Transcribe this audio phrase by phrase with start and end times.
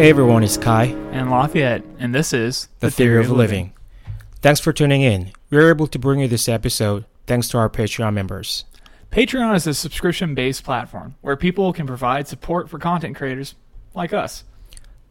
[0.00, 3.74] Hey everyone, it's Kai, and Lafayette, and this is The, Theory, of Living.
[4.40, 5.30] Thanks for tuning in.
[5.50, 8.64] We're able to bring you this episode thanks to our Patreon members.
[9.12, 13.56] Patreon is a subscription based platform where people can provide support for content creators
[13.92, 14.44] like us.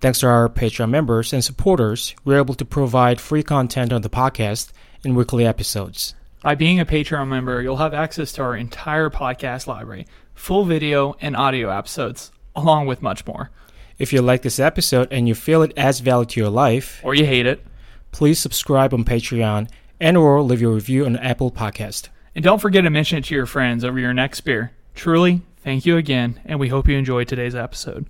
[0.01, 4.09] Thanks to our Patreon members and supporters, we're able to provide free content on the
[4.09, 4.71] podcast
[5.03, 6.15] and weekly episodes.
[6.41, 11.15] By being a Patreon member, you'll have access to our entire podcast library, full video
[11.21, 13.51] and audio episodes, along with much more.
[13.99, 17.13] If you like this episode and you feel it adds value to your life, Or
[17.13, 17.65] you hate it.
[18.11, 22.07] please subscribe on Patreon and or leave your review on Apple Podcast.
[22.33, 24.71] And don't forget to mention it to your friends over your next beer.
[24.95, 28.05] Truly, thank you again, and we hope you enjoyed today's episode.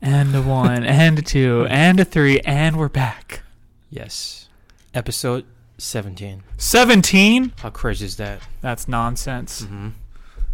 [0.00, 3.42] And a one, and a two, and a three, and we're back.
[3.90, 4.48] Yes.
[4.94, 5.44] Episode
[5.78, 6.44] 17.
[6.56, 7.52] 17?
[7.58, 8.40] How crazy is that?
[8.60, 9.62] That's nonsense.
[9.62, 9.88] Mm-hmm.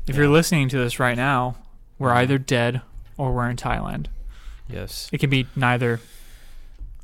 [0.06, 0.22] If Yeah.
[0.22, 1.56] you're listening to this right now,
[1.98, 2.80] we're either dead
[3.16, 4.06] or we're in Thailand.
[4.68, 5.08] Yes.
[5.12, 6.00] It can be neither.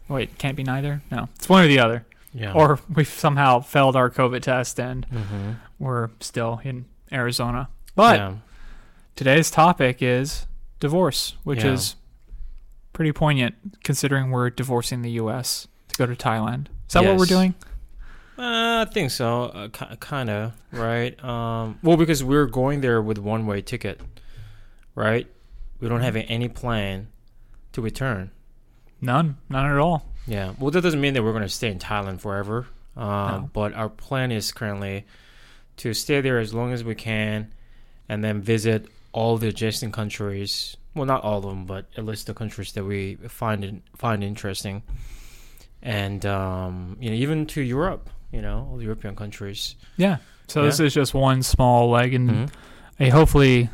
[0.09, 1.03] Wait, can't be neither?
[1.11, 1.29] No.
[1.37, 2.05] It's one or the other.
[2.33, 2.53] Yeah.
[2.53, 5.53] Or we've somehow failed our COVID test and mm-hmm.
[5.79, 7.69] we're still in Arizona.
[7.95, 8.35] But yeah.
[9.17, 10.47] today's topic is
[10.79, 11.73] divorce, which Yeah.
[11.73, 11.97] is
[12.93, 15.69] pretty poignant considering we're divorcing the U.S.
[15.89, 16.67] to go to Thailand.
[16.89, 17.55] Is that what we're doing?
[18.37, 19.45] Uh, I think so.
[19.45, 21.23] Uh, ki- kind of, right?
[21.23, 24.01] Um, well, because we're going there with one way ticket,
[24.95, 25.27] right?
[25.81, 27.09] We don't have any plan
[27.73, 28.31] to return.
[29.01, 29.39] None.
[29.49, 30.07] None at all.
[30.27, 30.53] Yeah.
[30.59, 32.67] Well, that doesn't mean that we're going to stay in Thailand forever.
[32.97, 33.51] Um, No.
[33.53, 35.07] But our plan is currently
[35.79, 37.53] to stay there as long as we can
[38.09, 40.77] and then visit all the adjacent countries.
[40.95, 44.23] Well, not all of them, but at least the countries that we find in, find
[44.23, 44.83] interesting.
[45.83, 49.77] And, um, you know, even to Europe, you know, all the European countries.
[49.97, 50.19] Yeah.
[50.49, 52.51] So this is just one small leg in Mhm.
[52.99, 53.71] a hopefully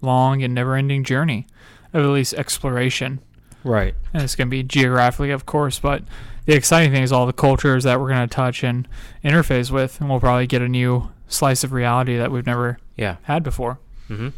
[0.00, 1.46] long and never ending journey
[1.92, 3.20] of at least exploration.
[3.64, 3.94] Right.
[4.14, 6.02] And it's going to be geographically, of course, but
[6.46, 8.88] the exciting thing is all the cultures that we're going to touch and
[9.24, 13.16] interface with, and we'll probably get a new slice of reality that we've never Yeah.
[13.24, 13.78] had before.
[14.08, 14.28] Mm-hmm.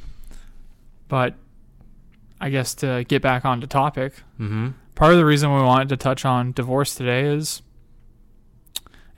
[1.08, 1.34] But
[2.40, 4.70] I guess to get back onto topic, Mm-hmm.
[4.96, 7.62] part of the reason we wanted to touch on divorce today is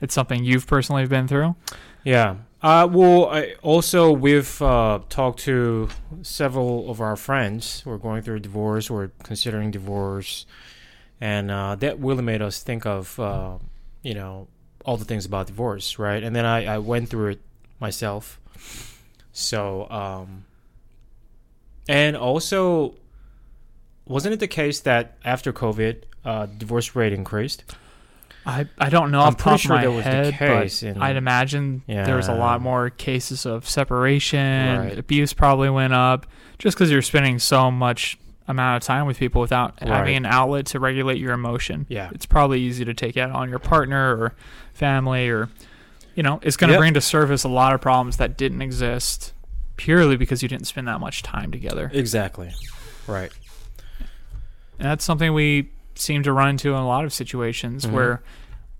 [0.01, 1.55] it's something you've personally been through.
[2.03, 2.35] Yeah.
[2.65, 5.87] Uh, well, I also we've uh, talked to
[6.23, 10.47] several of our friends who are going through a divorce or considering divorce,
[11.21, 13.59] and uh, that really made us think of uh,
[14.01, 14.47] you know
[14.83, 16.23] all the things about divorce, right?
[16.23, 17.41] And then I, I went through it
[17.79, 18.41] myself.
[19.31, 20.45] So, um,
[21.87, 22.95] and also,
[24.07, 27.63] wasn't it the case that after COVID, uh, divorce rate increased?
[28.45, 30.09] I, I don't know I'm off the top pretty sure of my that was the
[30.11, 34.79] head, case but I'd imagine there was a lot more cases of separation.
[34.79, 34.99] Right.
[34.99, 36.27] Abuse probably went up
[36.59, 38.17] just because you're spending so much
[38.47, 39.89] amount of time with people without Right.
[39.89, 41.87] having an outlet to regulate your emotion.
[41.89, 42.11] Yeah.
[42.13, 44.33] It's probably easy to take out on your partner or
[44.73, 45.49] family or,
[46.13, 46.79] you know, it's going to Yep.
[46.79, 49.33] bring to surface a lot of problems that didn't exist
[49.77, 51.89] purely because you didn't spend that much time together.
[51.91, 52.51] Exactly.
[53.07, 53.31] Right.
[54.77, 57.91] And that's something we seem to run into in a lot of situations Mhm.
[57.91, 58.23] where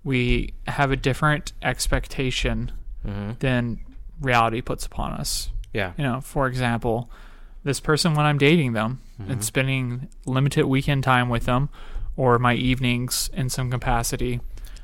[0.04, 2.70] we have a different expectation
[3.06, 3.32] Mm-hmm.
[3.38, 3.80] than
[4.20, 5.50] reality puts upon us.
[5.72, 5.92] Yeah.
[5.96, 7.10] You know, for example,
[7.64, 9.30] this person when I'm dating them Mhm.
[9.30, 11.68] and spending limited weekend time with them
[12.16, 14.40] or my evenings in some capacity,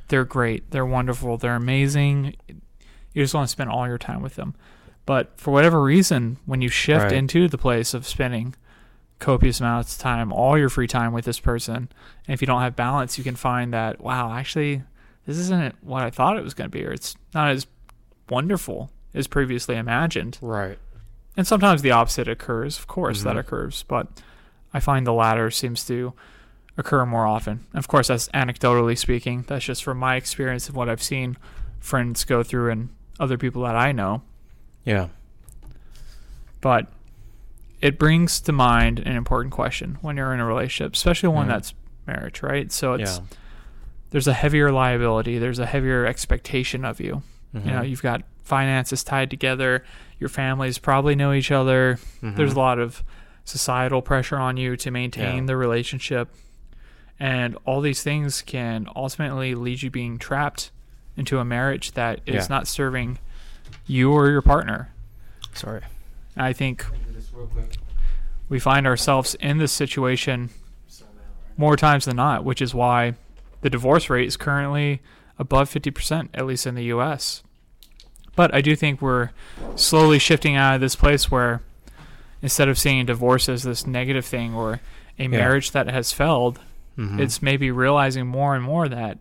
[0.09, 0.71] they're great.
[0.71, 1.37] They're wonderful.
[1.39, 2.35] They're amazing.
[3.13, 4.55] You just want to spend all your time with them.
[5.07, 7.13] But for whatever reason, when you shift Right.
[7.13, 8.55] into the place of spending
[9.23, 11.75] copious amounts of time, all your free time with this person,
[12.27, 14.83] and if you don't have balance, you can find that, wow, actually,
[15.25, 17.67] this isn't what I thought it was going to be, or it's not as
[18.29, 20.39] wonderful as previously imagined.
[20.43, 20.79] Right.
[21.37, 23.41] And sometimes the opposite occurs, of course, that Mhm.
[23.41, 24.09] occurs, but
[24.75, 26.13] I find the latter seems to
[26.77, 27.67] occur more often.
[27.75, 29.45] Of course, that's anecdotally speaking.
[29.47, 31.37] That's just from my experience of what I've seen
[31.79, 32.89] friends go through and
[33.21, 34.23] other people that I know.
[34.85, 35.09] Yeah.
[36.61, 36.87] But
[37.83, 41.51] it brings to mind an important question when you're in a relationship, especially one Mhm.
[41.51, 41.75] that's
[42.07, 42.71] marriage, right?
[42.73, 43.25] So it's yeah.
[44.11, 47.23] there's a heavier liability, there's a heavier expectation of you.
[47.55, 47.65] Mhm.
[47.67, 49.85] You know, you've got finances tied together,
[50.19, 52.37] your families probably know each other, Mhm.
[52.37, 53.03] there's a lot of
[53.45, 55.47] societal pressure on you to maintain Yeah.
[55.47, 56.29] the relationship
[57.19, 60.71] and all these things can ultimately lead you being trapped
[61.17, 62.47] into a marriage that is Yeah.
[62.49, 63.19] not serving
[63.87, 64.89] you or your partner
[65.53, 65.83] Sorry.
[66.37, 66.87] i think
[68.49, 70.51] we find ourselves in this situation
[71.57, 73.15] more times than not which is why
[73.63, 75.01] the divorce rate is currently
[75.39, 77.43] above 50% at least in the us
[78.37, 79.31] but i do think we're
[79.77, 81.63] slowly shifting out of this place where
[82.43, 84.81] instead of seeing divorce as this negative thing or
[85.19, 86.59] a marriage that has failed,
[86.99, 87.21] Mhm.
[87.21, 89.19] it's maybe realizing more and more that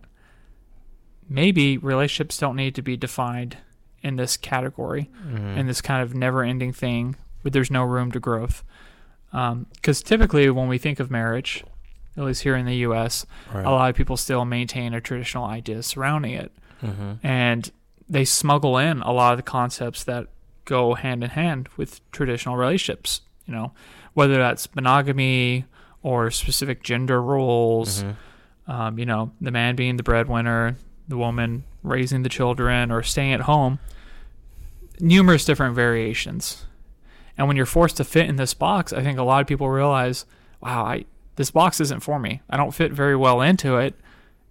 [1.30, 3.58] maybe relationships don't need to be defined
[4.02, 5.58] in this category Mhm.
[5.58, 8.64] in this kind of never-ending thing where there's no room to growth.
[9.32, 11.64] Because typically, when we think of marriage,
[12.18, 13.66] at least here in the U.S., Right.
[13.66, 16.52] a lot of people still maintain a traditional idea surrounding it,
[16.84, 17.20] Mhm.
[17.24, 17.72] and
[18.10, 20.28] they smuggle in a lot of the concepts that
[20.66, 23.22] go hand in hand with traditional relationships.
[23.48, 23.72] You know,
[24.14, 25.66] whether that's monogamy
[26.04, 28.04] or specific gender roles.
[28.04, 28.16] Mhm.
[28.68, 30.76] Um, you know, the man being the breadwinner,
[31.08, 33.80] the woman raising the children or staying at home.
[35.00, 36.66] Numerous different variations.
[37.42, 39.68] And when you're forced to fit in this box, I think a lot of people
[39.68, 40.28] realize,
[40.62, 41.06] wow, I
[41.38, 42.40] this box isn't for me.
[42.48, 43.96] I don't fit very well into it.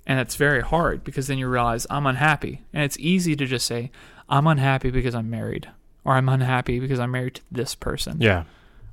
[0.09, 2.63] And it's very hard because then you realize I'm unhappy.
[2.73, 3.93] And it's easy to just say,
[4.29, 5.69] I'm unhappy because I'm married.
[6.05, 8.17] Or I'm unhappy because I'm married to this person.
[8.21, 8.43] Yeah.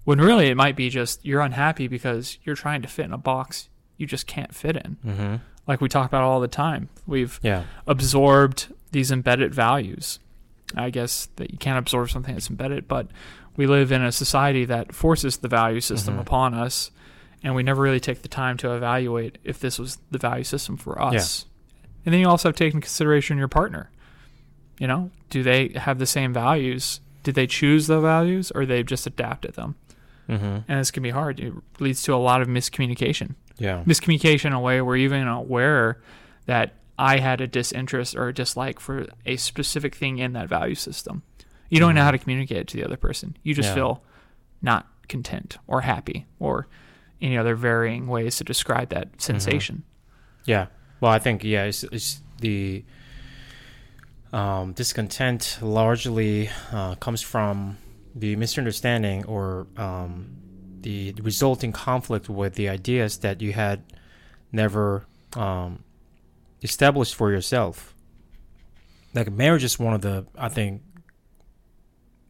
[0.04, 3.18] When really it might be just you're unhappy because you're trying to fit in a
[3.18, 3.68] box
[3.98, 4.98] you just can't fit in.
[5.04, 5.36] Mm-hmm.
[5.66, 6.90] Like we talk about all the time.
[7.08, 7.64] We've Yeah.
[7.88, 10.20] absorbed these embedded values.
[10.76, 13.08] I guess that you can't absorb something that's embedded, but
[13.58, 16.22] we live in a society that forces the value system Mhm.
[16.22, 16.92] upon us,
[17.44, 20.78] and we never really take the time to evaluate if this was the value system
[20.78, 21.46] for us.
[22.06, 23.90] And then you also have to take into consideration your partner.
[24.80, 27.02] You know, do they have the same values?
[27.24, 29.76] Did they choose the values, or they've just adapted them?
[30.30, 30.46] Mm-hmm.
[30.68, 31.40] And this can be hard.
[31.40, 33.84] It leads to a lot of miscommunication Yeah.
[33.86, 36.00] miscommunication in a way where even aware
[36.46, 40.76] that I had a disinterest or a dislike for a specific thing in that value
[40.76, 41.24] system.
[41.70, 43.38] You don't know how to communicate it to the other person.
[43.44, 43.76] You just Yeah.
[43.76, 44.04] feel
[44.62, 46.68] not content or happy or
[47.22, 49.84] any other varying ways to describe that sensation.
[50.46, 50.68] Yeah.
[51.02, 52.84] Well, I think yeah, it's, it's the
[54.34, 57.78] um, discontent largely uh, comes from
[58.16, 60.30] the misunderstanding or um,
[60.82, 63.84] the resulting conflict with the ideas that you had
[64.52, 65.06] never
[65.36, 65.84] um,
[66.62, 67.94] established for yourself.
[69.14, 70.82] Like marriage is one of the I think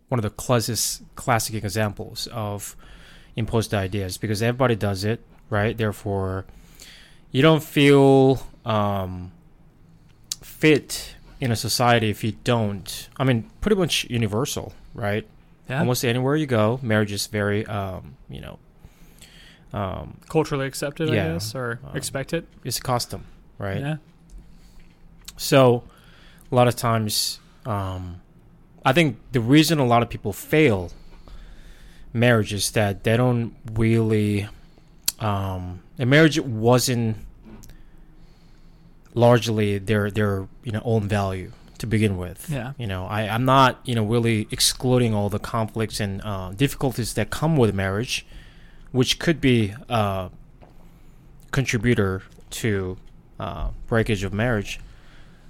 [0.09, 2.75] one of the closest classic examples of
[3.35, 5.77] imposed ideas because everybody does it, right?
[5.77, 6.45] Therefore,
[7.31, 9.31] you don't feel um,
[10.41, 13.09] fit in a society if you don't.
[13.17, 15.27] I mean, pretty much universal, right?
[15.69, 15.79] Yeah.
[15.79, 18.59] Almost anywhere you go, marriage is very, um, you know,
[19.73, 22.47] um, Culturally accepted, I guess, or Um, expected.
[22.63, 23.25] it's a custom,
[23.59, 23.79] right?
[23.81, 23.97] Yeah.
[25.35, 25.83] So,
[26.51, 28.21] a lot of times, um,
[28.87, 30.91] I think the reason a lot of people fail
[32.13, 34.47] marriage is that they don't really,
[35.19, 37.17] um, a marriage wasn't
[39.13, 42.49] largely their their you know own value to begin with.
[42.49, 42.71] Yeah.
[42.77, 47.13] You know, I I'm not you know really excluding all the conflicts and uh, difficulties
[47.15, 48.25] that come with marriage,
[48.93, 50.29] which could be a
[51.51, 52.23] contributor
[52.61, 52.95] to
[53.37, 54.79] uh, breakage of marriage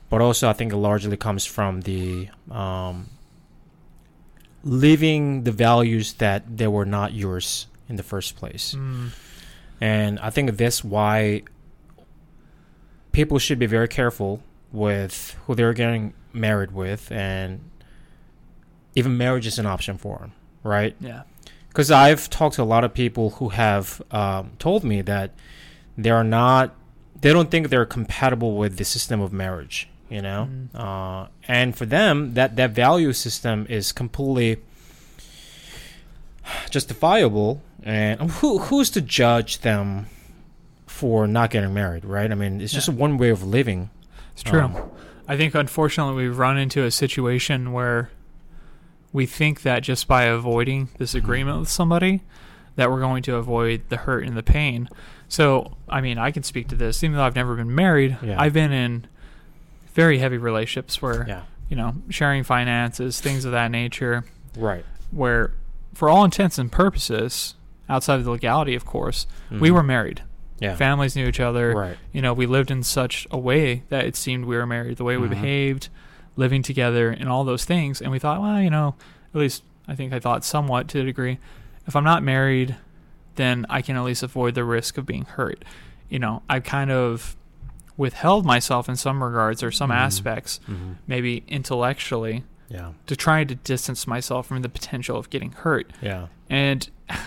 [0.09, 3.09] but also I think it largely comes from the um,
[4.63, 8.75] living the values that they were not yours in the first place.
[8.77, 9.09] Mm.
[9.79, 11.43] And I think that's why
[13.11, 17.69] people should be very careful with who they're getting married with, and
[18.95, 20.33] even marriage is an option for them,
[20.63, 20.95] right?
[20.99, 21.23] Yeah.
[21.69, 25.31] Because I've talked to a lot of people who have um, told me that
[25.97, 26.75] they are not,
[27.21, 30.49] they don't think they're compatible with the system of marriage, you know?
[30.51, 30.75] Mm.
[30.75, 34.57] Uh, and for them, that, that value system is completely
[36.69, 37.61] justifiable.
[37.83, 40.07] And who, who's to judge them
[40.85, 42.31] for not getting married, right?
[42.31, 42.95] I mean, it's just Yeah.
[42.95, 43.89] one way of living.
[44.33, 44.61] It's true.
[44.61, 44.75] Um,
[45.27, 48.09] I think unfortunately we've run into a situation where
[49.13, 51.17] we think that just by avoiding this Mm-hmm.
[51.25, 52.21] agreement with somebody
[52.75, 54.87] that we're going to avoid the hurt and the pain.
[55.27, 58.17] So, I mean, I can speak to this even though I've never been married.
[58.21, 58.39] Yeah.
[58.39, 59.07] I've been in
[59.97, 61.41] very heavy relationships where, Yeah.
[61.69, 64.23] you know, sharing finances, things of that nature,
[64.55, 64.85] Right.
[65.09, 65.53] where
[65.95, 67.55] for all intents and purposes,
[67.89, 69.73] outside of the legality, of course, we Mhm.
[69.73, 70.21] were married.
[70.59, 70.75] Yeah.
[70.75, 71.97] Families knew each other Right.
[72.13, 75.03] you know, we lived in such a way that it seemed we were married, the
[75.03, 75.31] way we Mhm.
[75.31, 75.89] behaved,
[76.35, 77.99] living together, and all those things.
[77.99, 78.93] And we thought, well, you know,
[79.33, 81.39] at least I think I thought somewhat to a degree,
[81.87, 82.75] if I'm not married,
[83.35, 85.65] then I can at least avoid the risk of being hurt.
[86.07, 87.35] You know, I kind of
[87.97, 89.95] withheld myself in some regards or some Mhm.
[89.95, 90.95] aspects, Mhm.
[91.07, 92.91] maybe intellectually, Yeah.
[93.07, 95.91] to try to distance myself from the potential of getting hurt.
[96.01, 96.27] Yeah.
[96.49, 96.87] And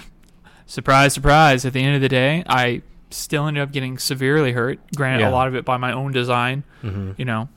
[0.66, 4.78] surprise, surprise, at the end of the day, I still ended up getting severely hurt.
[4.94, 5.30] Granted, Yeah.
[5.30, 7.12] a lot of it by my own design, Mm-hmm.
[7.16, 7.48] you know,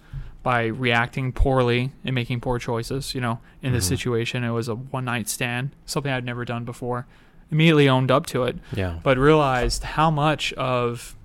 [0.42, 3.14] by reacting poorly and making poor choices.
[3.16, 3.90] You know, in this Mhm.
[3.90, 7.06] situation, it was a one night stand, something I'd never done before.
[7.52, 8.96] immediately owned up to it, Yeah.
[9.04, 11.16] but realized how much of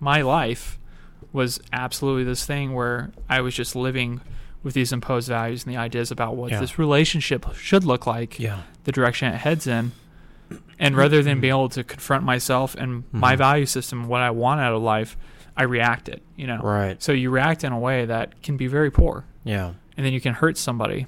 [0.00, 0.78] my life
[1.34, 4.20] was absolutely this thing where I was just living
[4.62, 6.60] with these imposed values and the ideas about what Yeah.
[6.60, 8.60] this relationship should look like, Yeah.
[8.84, 9.92] the direction it heads in.
[10.78, 13.38] And rather than be able to confront myself and my Mhm.
[13.38, 15.16] value system, what I want out of life,
[15.56, 16.58] I react it, you know.
[16.62, 17.02] Right.
[17.02, 19.72] So you react in a way that can be very poor Yeah.
[19.96, 21.06] and then you can hurt somebody.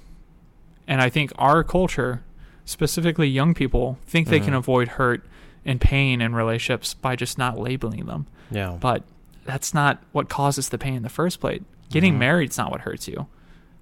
[0.88, 2.22] And I think our culture,
[2.64, 4.58] specifically young people, think they can Mhm.
[4.58, 5.24] avoid hurt
[5.64, 8.26] and pain in relationships by just not labeling them.
[8.50, 8.76] Yeah.
[8.80, 9.04] But
[9.46, 11.62] that's not what causes the pain in the first place.
[11.90, 12.18] Getting Mhm.
[12.18, 13.26] married is not what hurts you.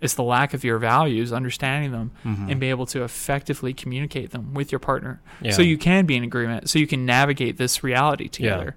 [0.01, 2.51] It's the lack of your values, understanding them, Mhm.
[2.51, 5.21] and be able to effectively communicate them with your partner.
[5.41, 5.53] Yeah.
[5.53, 8.77] So you can be in agreement, so you can navigate this reality together.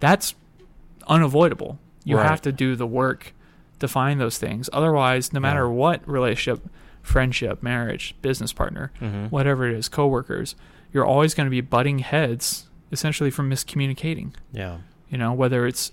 [0.00, 0.34] That's
[1.06, 1.78] unavoidable.
[2.04, 2.26] You Right.
[2.28, 3.34] have to do the work
[3.80, 4.70] to find those things.
[4.72, 5.72] Otherwise, no matter Yeah.
[5.72, 6.68] what relationship,
[7.02, 9.30] friendship, marriage, business partner, Mhm.
[9.30, 10.54] whatever it is, coworkers,
[10.92, 14.32] you're always going to be butting heads essentially from miscommunicating.
[14.52, 14.78] Yeah.
[15.10, 15.92] You know, whether it's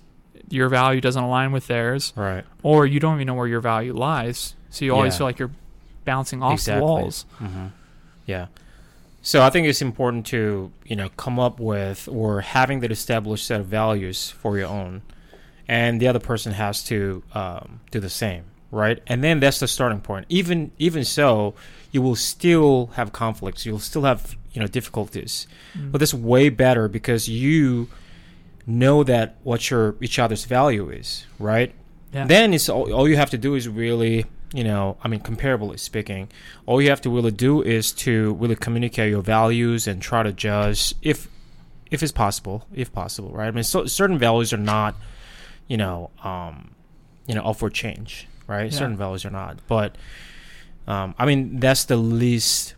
[0.50, 2.44] your value doesn't align with theirs Right.
[2.63, 4.56] or you don't even know where your value lies.
[4.70, 5.18] So you always Yeah.
[5.20, 5.51] feel like you're
[6.06, 6.79] bouncing off Exactly.
[6.79, 7.25] the walls.
[7.38, 7.68] hmm
[8.25, 8.48] Yeah.
[9.22, 13.46] So I think it's important to you know come up with or having that established
[13.46, 15.01] set of values for your own,
[15.68, 19.01] and the other person has to um, do the same, right?
[19.08, 20.25] And then that's the starting point.
[20.29, 21.53] Even even so,
[21.91, 23.65] you will still have conflicts.
[23.65, 25.91] You'll still have you know difficulties, Mm.
[25.91, 27.88] but that's way better because you
[28.70, 31.74] know that what your each other's value is, right?
[32.14, 32.26] Yeah.
[32.26, 35.80] Then it's all, all you have to do is really, you know, I mean, comparably
[35.80, 36.30] speaking,
[36.66, 40.32] all you have to really do is to really communicate your values and try to
[40.32, 41.28] judge if,
[41.92, 43.48] if it's possible, if possible, right?
[43.48, 44.96] I mean, so, certain values are not,
[45.68, 46.72] you know, um,
[47.28, 48.72] you know, up for change, right?
[48.72, 48.78] Yeah.
[48.78, 49.96] Certain values are not, but,
[50.88, 52.74] um, I mean, that's the least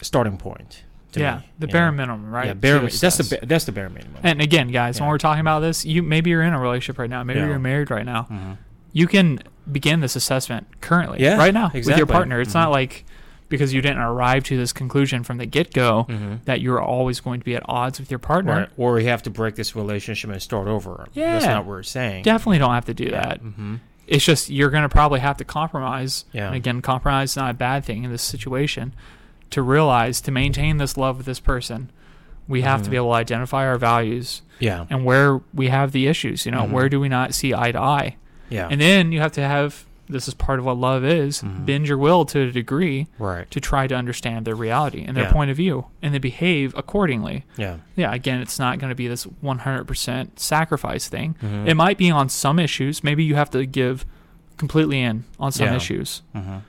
[0.00, 0.84] starting point.
[1.18, 1.96] Yeah, me, the bare know?
[1.96, 2.46] minimum, right?
[2.46, 2.78] Yeah, bare.
[2.80, 4.20] That's the that's the bare minimum.
[4.22, 7.10] And again, guys, when we're talking about this, you maybe you're in a relationship right
[7.10, 7.46] now, maybe Yeah.
[7.48, 8.26] you're married right now.
[8.30, 8.56] Mhm.
[8.92, 9.40] You can
[9.70, 12.40] begin this assessment currently, Yeah, right now, with your partner.
[12.40, 12.54] It's Mhm.
[12.54, 13.04] not like
[13.48, 16.44] because you didn't arrive to this conclusion from the get go Mhm.
[16.44, 18.52] that you're always going to be at odds with your partner.
[18.52, 18.68] Right.
[18.76, 21.08] Or you have to break this relationship and start over.
[21.14, 21.32] Yeah.
[21.32, 22.22] That's not what we're saying.
[22.22, 23.40] Definitely don't have to do that.
[23.40, 23.76] hmm
[24.06, 26.24] It's just you're going to probably have to compromise.
[26.32, 26.46] Yeah.
[26.46, 28.92] And again, compromise is not a bad thing in this situation.
[29.50, 31.90] To realize to maintain this love with this person,
[32.46, 32.90] we have to Mhm.
[32.90, 34.86] be able to identify our values Yeah.
[34.90, 36.46] and where we have the issues.
[36.46, 36.70] You know, Mhm.
[36.70, 38.16] where do we not see eye to eye?
[38.48, 38.68] Yeah.
[38.70, 41.64] And then you have to have this is part of what love is Mhm.
[41.64, 43.48] bend your will to a degree right.
[43.52, 45.32] to try to understand their reality and their Yeah.
[45.32, 47.44] point of view and then behave accordingly.
[47.56, 47.76] Yeah.
[47.94, 51.36] Yeah, again, it's not going to be this 100% sacrifice thing.
[51.40, 51.68] Mhm.
[51.68, 53.04] It might be on some issues.
[53.04, 54.04] Maybe you have to give
[54.56, 55.76] completely in on some Yeah.
[55.76, 56.22] issues.
[56.34, 56.62] Mhm.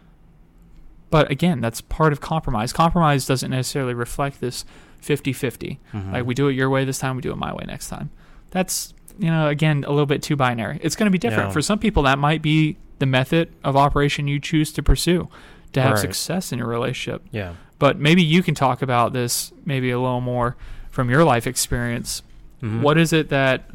[1.11, 2.73] But again, that's part of compromise.
[2.73, 4.65] Compromise doesn't necessarily reflect this
[5.01, 5.79] 50 50.
[5.93, 6.13] Mhm.
[6.13, 8.09] Like we do it your way this time, we do it my way next time.
[8.49, 10.79] That's, you know, again, a little bit too binary.
[10.81, 11.49] It's going to be different.
[11.49, 11.53] Yeah.
[11.53, 15.27] For some people, that might be the method of operation you choose to pursue
[15.73, 15.99] to have Right.
[16.01, 17.23] success in your relationship.
[17.31, 17.53] Yeah.
[17.79, 20.55] But maybe you can talk about this maybe a little more
[20.91, 22.21] from your life experience.
[22.61, 22.81] Mhm.
[22.81, 23.69] What is it that,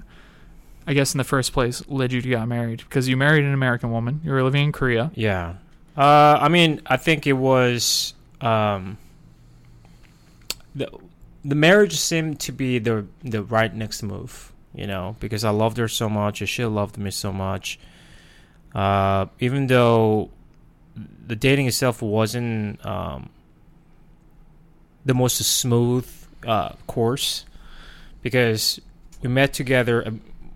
[0.87, 2.85] I guess, in the first place, led you to get married?
[2.88, 5.11] Because you married an American woman, you were living in Korea.
[5.14, 5.55] Yeah.
[5.97, 8.99] Uh, I mean, I think it was um,
[10.75, 10.91] the
[11.45, 14.53] the marriage seemed to be the the right next move.
[14.75, 17.79] You know, because I loved her so much, and she loved me so much.
[18.75, 20.31] Uh, even though
[21.26, 23.31] the dating itself wasn't um,
[25.07, 26.07] the most smooth
[26.47, 27.47] uh, course,
[28.21, 28.79] because
[29.23, 30.11] we met together, uh,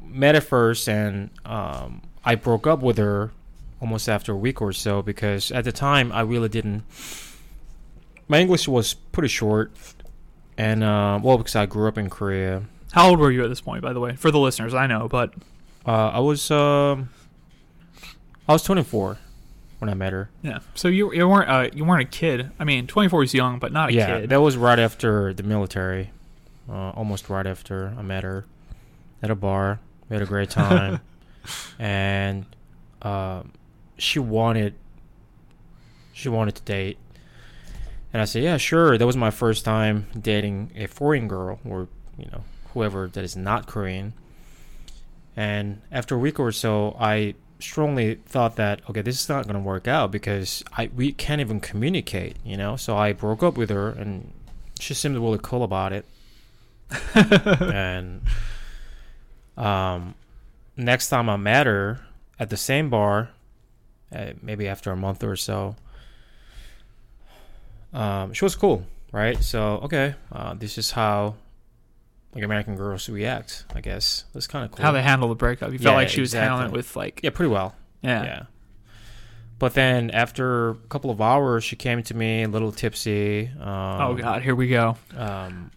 [0.04, 3.30] met at first, and um, I broke up with her
[3.80, 6.84] almost after a week or so because at the time I really didn't.
[8.28, 9.72] My English was pretty short,
[10.56, 13.60] and uh, well, because I grew up in Korea, How old were you at this
[13.60, 14.14] point, by the way?
[14.14, 15.34] For the listeners, I know, but
[15.84, 17.08] uh, I was um,
[18.48, 19.18] I was 24
[19.80, 20.30] when I met her.
[20.42, 20.58] yeah.
[20.74, 22.50] So you you weren't uh, you weren't a kid.
[22.60, 24.30] I mean, 24 is young, but not a yeah, kid.
[24.30, 26.10] that was right after the military,
[26.68, 28.44] uh, almost right after I met her
[29.22, 29.80] at a bar.
[30.08, 31.00] We had a great time,
[31.80, 32.44] and
[33.02, 33.52] um,
[34.00, 34.74] she wanted
[36.12, 36.98] she wanted to date,
[38.12, 41.88] and I said, "Yeah, sure." That was my first time dating a foreign girl, or
[42.18, 44.12] you know, whoever that is not Korean.
[45.36, 49.54] And after a week or so, I strongly thought that okay, this is not going
[49.54, 52.76] to work out because I we can't even communicate, you know.
[52.76, 54.32] So I broke up with her, and
[54.78, 56.04] she seemed really cool about it.
[57.14, 58.22] and
[59.56, 60.14] um,
[60.76, 62.00] next time I met her
[62.38, 63.30] at the same bar,
[64.14, 65.76] uh, maybe after a month or so,
[67.92, 68.84] um, she was cool.
[69.12, 69.42] right?
[69.42, 71.34] So okay, uh, this is how
[72.34, 73.64] like American girls react.
[73.74, 74.84] I guess that's kind of cool.
[74.84, 75.72] How they handle the breakup.
[75.72, 77.74] You felt Yeah, like she was handling it with like yeah, pretty well.
[78.02, 78.24] yeah.
[78.24, 78.42] Yeah.
[79.58, 83.50] But then after a couple of hours, she came to me a little tipsy.
[83.60, 83.68] Um,
[84.00, 84.96] Oh god, here we go.
[85.14, 85.70] Um,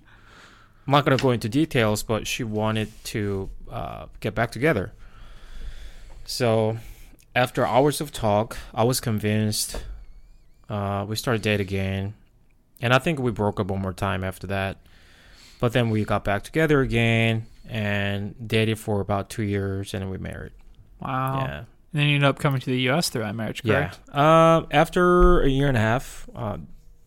[0.87, 4.93] I'm not going to go into details, but she wanted to uh, get back together.
[6.25, 6.77] So
[7.35, 9.83] after hours of talk, I was convinced.
[10.69, 12.13] Uh, we started dating again,
[12.81, 14.77] and I think we broke up one more time after that.
[15.59, 20.09] But then we got back together again and dated for about two years, and then
[20.09, 20.51] we married.
[20.99, 21.39] Wow.
[21.39, 21.57] Yeah.
[21.57, 23.99] And then you ended up coming to the US through that marriage, correct?
[24.09, 24.57] Yeah.
[24.57, 26.57] Um, after a year and a half, uh,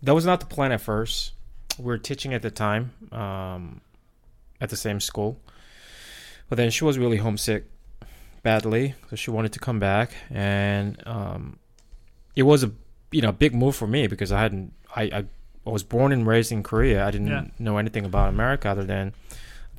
[0.02, 1.32] that was not the plan at first.
[1.78, 3.80] We were teaching at the time um,
[4.60, 5.40] at the same school.
[6.48, 7.66] But then she was really homesick
[8.50, 10.08] badly, so she wanted to come back.
[10.30, 11.42] And um,
[12.40, 12.70] it was a
[13.16, 15.20] you know big move for me because I hadn't I, I,
[15.66, 16.98] I was born and raised in Korea.
[17.08, 17.44] I didn't Yeah.
[17.66, 19.12] know anything about America other than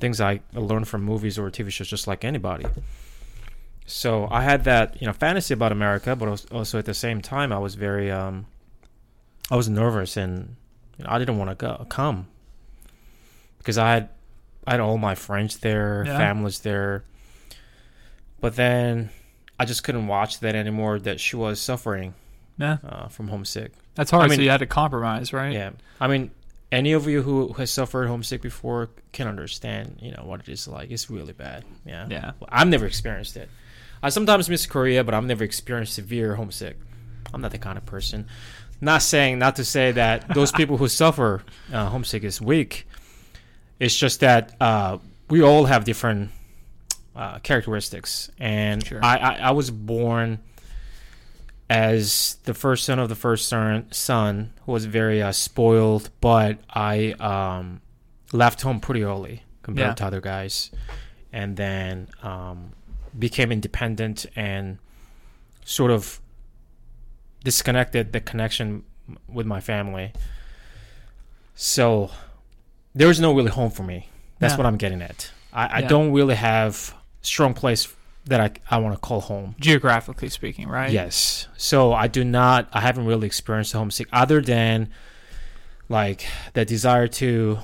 [0.02, 0.32] things I
[0.70, 2.66] learned from movies or TV shows, just like anybody.
[3.86, 7.52] So I had that you know fantasy about America, but also at the same time
[7.52, 8.46] I was very um,
[9.50, 10.56] I was nervous and
[10.98, 12.26] you know, I didn't want to go come
[13.58, 14.04] because I had
[14.66, 16.18] I had all my friends there, Yeah.
[16.24, 17.04] families there,
[18.40, 19.10] but then
[19.58, 20.98] I just couldn't watch that anymore.
[20.98, 22.14] That she was suffering
[22.58, 22.78] Yeah.
[22.86, 23.72] uh, from homesick.
[23.94, 24.24] That's hard.
[24.24, 25.52] I mean- so you had to compromise, right?
[25.52, 26.30] Yeah, I mean,
[26.70, 30.68] any of you who has suffered homesick before can understand, you know, what it is
[30.68, 30.90] like.
[30.90, 31.64] It's really bad.
[31.86, 32.32] Yeah, Yeah.
[32.48, 33.48] I've never experienced it.
[34.02, 36.76] I sometimes miss Korea, but I've never experienced severe homesick.
[37.34, 38.26] I'm not the kind of person.
[38.80, 41.42] Not saying, not to say that those people who suffer
[41.72, 42.86] uh, homesick is weak.
[43.80, 44.98] It's just that uh,
[45.30, 46.30] we all have different
[47.18, 49.00] uh, characteristics, and Sure.
[49.04, 50.38] I, I, I was born
[51.68, 56.58] as the first son of the first son, son who was very uh, spoiled, but
[56.70, 57.80] I um,
[58.32, 59.94] left home pretty early compared Yeah.
[59.94, 60.70] to other guys,
[61.32, 62.72] and then um,
[63.18, 64.78] became independent and
[65.64, 66.20] sort of
[67.44, 68.84] disconnected the connection
[69.28, 70.12] with my family.
[71.54, 72.10] So
[72.94, 74.08] there was no really home for me.
[74.38, 74.58] That's Yeah.
[74.58, 75.30] what I'm getting at.
[75.52, 75.88] I, I Yeah.
[75.88, 77.94] don't really have strong place
[78.26, 79.54] that I, I want to call home.
[79.58, 80.90] Geographically speaking, right?
[80.90, 81.48] Yes.
[81.56, 82.68] So I do not.
[82.72, 84.90] I haven't really experienced homesick other than
[85.88, 87.58] like the desire to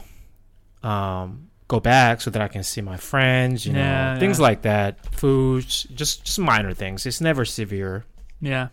[0.82, 3.66] um, go back so that I can see my friends.
[3.66, 4.42] You Yeah, know, things yeah.
[4.42, 5.14] like that.
[5.14, 7.04] Foods, just just minor things.
[7.04, 8.04] It's never severe.
[8.40, 8.68] Yeah.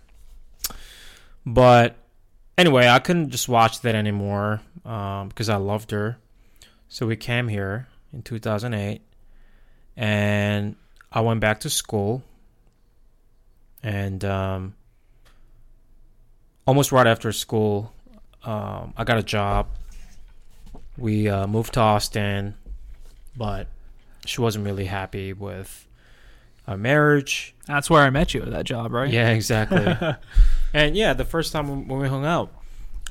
[1.46, 1.96] But
[2.58, 6.18] anyway, I couldn't just watch that anymore um, because I loved her.
[6.88, 9.02] So we came here in 2008,
[9.96, 10.76] and
[11.12, 12.24] I went back to school.
[13.84, 14.76] And um,
[16.68, 17.94] almost right after school,
[18.44, 19.68] um, I got a job.
[20.98, 22.56] We uh, moved to Austin,
[23.36, 23.68] but
[24.26, 25.88] she wasn't really happy with
[26.68, 27.56] our marriage.
[27.66, 29.12] That's where I met you at that job, right?
[29.12, 29.96] Yeah, exactly.
[30.74, 32.54] and yeah, the first time when we hung out,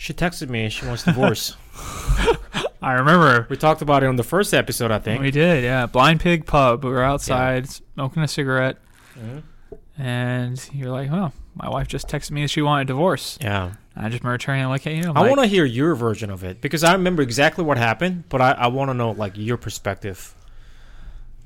[0.01, 1.57] she texted me she wants divorce.
[2.83, 3.47] I remember.
[3.51, 5.21] we talked about it on the first episode, I think.
[5.21, 5.85] We did, yeah.
[5.85, 6.83] Blind Pig Pub.
[6.85, 8.79] We were outside smoking a cigarette,
[9.19, 9.43] Mhm.
[9.99, 13.73] and you're like, "Oh, my wife just texted me that she wanted a divorce." Yeah.
[13.95, 15.11] I just remember turning and looking at you.
[15.11, 17.77] I'm I like, want to hear your version of it because I remember exactly what
[17.77, 20.35] happened, but I, I want to know like your perspective.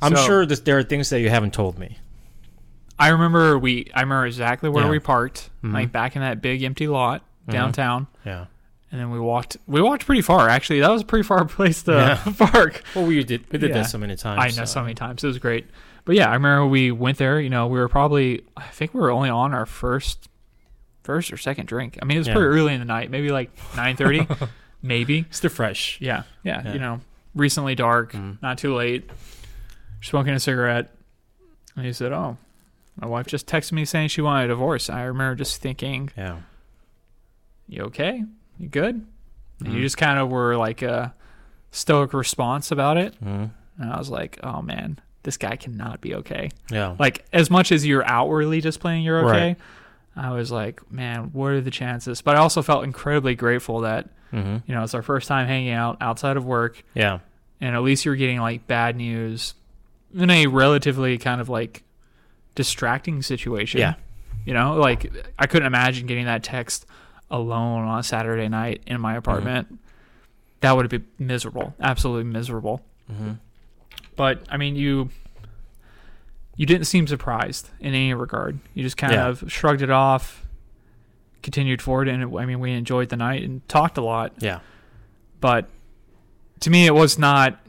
[0.00, 1.98] I'm So- sure that there are things that you haven't told me.
[2.98, 3.90] I remember we.
[3.92, 4.90] I remember exactly where Yeah.
[4.90, 5.72] we parked, Mhm.
[5.72, 8.46] like back in that big empty lot downtown, Yeah.
[8.90, 9.56] and then we walked.
[9.66, 10.80] We walked pretty far, actually.
[10.80, 12.32] That was a pretty far place to Yeah.
[12.46, 12.82] park.
[12.94, 13.82] Well, we did we did Yeah.
[13.82, 14.40] that so many times.
[14.56, 15.22] I know so many times.
[15.24, 15.66] It was great.
[16.06, 17.40] But yeah, I remember we went there.
[17.40, 18.42] You know, we were probably.
[18.56, 20.28] I think we were only on our first,
[21.02, 21.98] first or second drink.
[22.02, 22.34] I mean, it was Yeah.
[22.34, 24.26] pretty early in the night, maybe like nine thirty,
[24.82, 25.24] maybe.
[25.30, 25.98] Still fresh.
[26.00, 26.72] Yeah, yeah.
[26.72, 27.00] You know,
[27.34, 28.40] recently dark, Mhm.
[28.42, 29.08] not too late.
[30.02, 30.94] Smoking a cigarette,
[31.76, 32.36] and he said, "Oh,
[33.00, 36.36] my wife just texted me saying she wanted a divorce." I remember just thinking, Yeah.
[37.68, 38.24] "You okay?
[38.58, 39.06] You good?"
[39.60, 39.82] And you Mhm.
[39.82, 41.14] just kind of were like a
[41.70, 43.50] stoic response about it, Mhm.
[43.78, 46.94] and I was like, "Oh man, this guy cannot be okay." Yeah.
[46.98, 49.56] Like as much as you're outwardly displaying you're okay, Right.
[50.16, 54.08] I was like, "Man, what are the chances?" But I also felt incredibly grateful that
[54.30, 56.82] hmm you know it's our first time hanging out outside of work.
[56.94, 57.18] Yeah.
[57.60, 59.54] and at least you're getting like bad news
[60.14, 61.82] in a relatively kind of like
[62.54, 63.80] distracting situation.
[63.80, 63.94] Yeah.
[64.44, 66.84] You know, like I couldn't imagine getting that text
[67.30, 69.78] alone on a Saturday night in my apartment.
[70.60, 72.80] That would be miserable, absolutely miserable.
[73.10, 73.32] hmm
[74.16, 75.10] But I mean, you
[76.56, 78.58] you didn't seem surprised in any regard.
[78.74, 79.26] You just kind Yeah.
[79.26, 80.46] of shrugged it off,
[81.42, 84.32] continued forward, and I mean, we enjoyed the night and talked a lot.
[84.38, 84.60] Yeah.
[85.40, 85.68] but
[86.60, 87.60] to me, it was not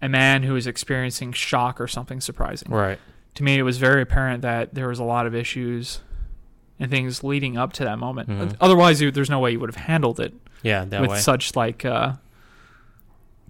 [0.00, 2.70] a man who was experiencing shock or something surprising.
[2.70, 2.98] Right.
[3.34, 6.00] To me, it was very apparent that there was a lot of issues
[6.80, 8.28] and things leading up to that moment.
[8.28, 8.56] Mhm.
[8.60, 11.18] Otherwise, you, there's no way you would have handled it Yeah, that with way.
[11.20, 12.14] such like uh,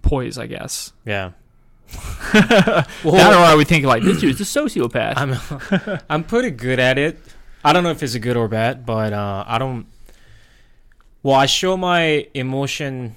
[0.01, 0.93] poise, I guess.
[1.05, 1.31] yeah.
[2.33, 5.13] that or I would think like this dude's a sociopath.
[5.17, 7.19] I'm I'm pretty good at it.
[7.63, 9.85] I don't know if it's a good or bad, but uh, I don't.
[11.21, 13.15] Well, I show my emotion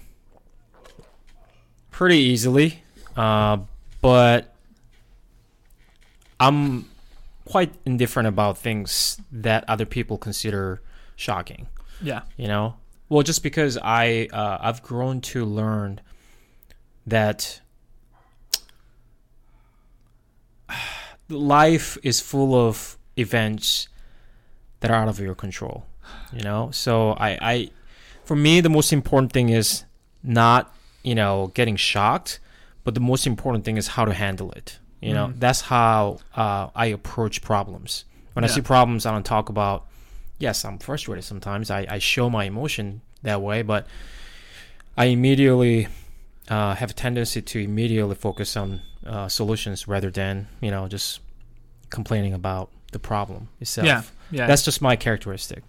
[1.90, 2.82] pretty easily,
[3.16, 3.58] uh,
[4.02, 4.54] but
[6.40, 6.84] I'm
[7.48, 10.82] quite indifferent about things that other people consider
[11.16, 11.66] shocking.
[12.02, 12.76] yeah, You know,
[13.08, 16.00] well, just because I uh, I've grown to learn
[17.06, 17.60] that
[21.28, 23.88] life is full of events
[24.80, 25.86] that are out of your control.
[26.32, 27.70] You know, so I, I,
[28.24, 29.84] for me, the most important thing is
[30.22, 32.40] not you know getting shocked,
[32.84, 34.78] but the most important thing is how to handle it.
[35.00, 35.38] You know, Mhm.
[35.40, 38.04] that's how uh, I approach problems.
[38.32, 39.86] When I see problems, I don't talk about.
[40.38, 41.70] Yes, I'm frustrated sometimes.
[41.70, 43.86] I, I show my emotion that way, but
[44.96, 45.88] I immediately
[46.48, 51.20] uh, have a tendency to immediately focus on uh, solutions rather than you know just
[51.90, 53.86] complaining about the problem itself.
[53.86, 54.46] yeah, yeah.
[54.46, 55.62] That's just my characteristic.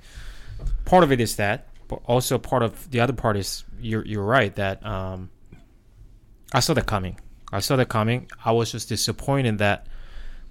[0.86, 4.24] Part of it is that, but also part of the other part is you're you're
[4.24, 5.30] right that um,
[6.54, 7.18] I saw that coming.
[7.52, 8.30] I saw that coming.
[8.46, 9.88] I was just disappointed that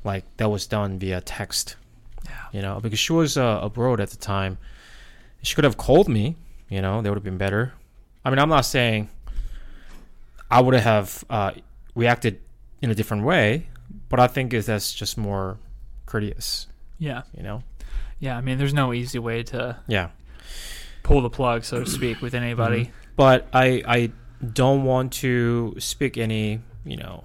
[0.05, 1.77] like that was done via text.
[2.25, 2.33] Yeah.
[2.53, 4.59] You know, because she was uh, abroad at the time.
[5.43, 6.37] She could have called me.
[6.69, 7.73] You know, that would have been better.
[8.25, 9.09] I mean, I'm not saying
[10.51, 11.53] I would have uh,
[11.95, 12.41] reacted
[12.83, 13.69] in a different way,
[14.09, 15.59] but I think is that's just more
[16.07, 16.67] courteous.
[16.99, 17.63] yeah, You know.
[18.19, 18.37] yeah.
[18.37, 20.09] I mean, there's no easy way to Yeah.
[21.03, 22.87] pull the plug, so to speak, with anybody.
[22.87, 22.91] Mhm.
[23.17, 24.11] But I I
[24.53, 27.25] don't want to speak any you know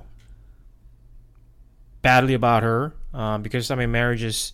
[2.01, 4.53] badly about her um, because I mean marriage is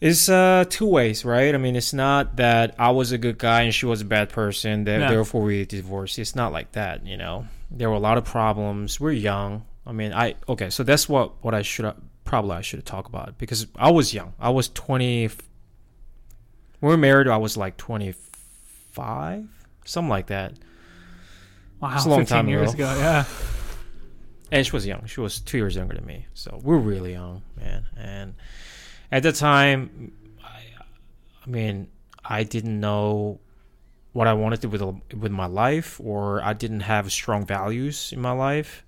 [0.00, 1.54] is uh, two ways, right?
[1.54, 4.28] I mean it's not that I was a good guy and she was a bad
[4.28, 6.18] person, that therefore we divorced.
[6.18, 7.46] It's not like that, you know.
[7.70, 9.00] There were a lot of problems.
[9.00, 9.64] We're young.
[9.86, 11.92] I mean, I okay, so that's what what I should
[12.24, 14.34] probably I should talk about because I was young.
[14.38, 15.26] I was twenty.
[15.26, 15.38] When
[16.80, 18.14] we were married, I was like twenty
[18.92, 19.48] five,
[19.84, 20.52] something like that.
[21.80, 22.88] Wow, It's a long 15 time years ago.
[22.90, 22.98] ago.
[23.00, 23.24] Yeah,
[24.50, 25.06] and she was young.
[25.06, 27.84] She was two years younger than me, so we're really young, man.
[27.96, 28.34] And
[29.12, 30.12] at the time,
[30.42, 30.62] I,
[31.46, 31.88] I mean,
[32.24, 33.40] I didn't know
[34.12, 34.82] what I wanted to with
[35.14, 38.84] with my life, or I didn't have strong values in my life.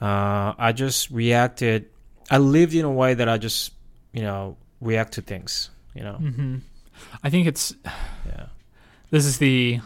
[0.00, 1.86] Uh, I just reacted.
[2.30, 3.72] I lived in a way that I just,
[4.12, 5.70] you know, react to things.
[5.94, 6.56] You know, hmm
[7.22, 7.74] I think it's
[8.26, 8.46] yeah.
[9.10, 9.80] this is the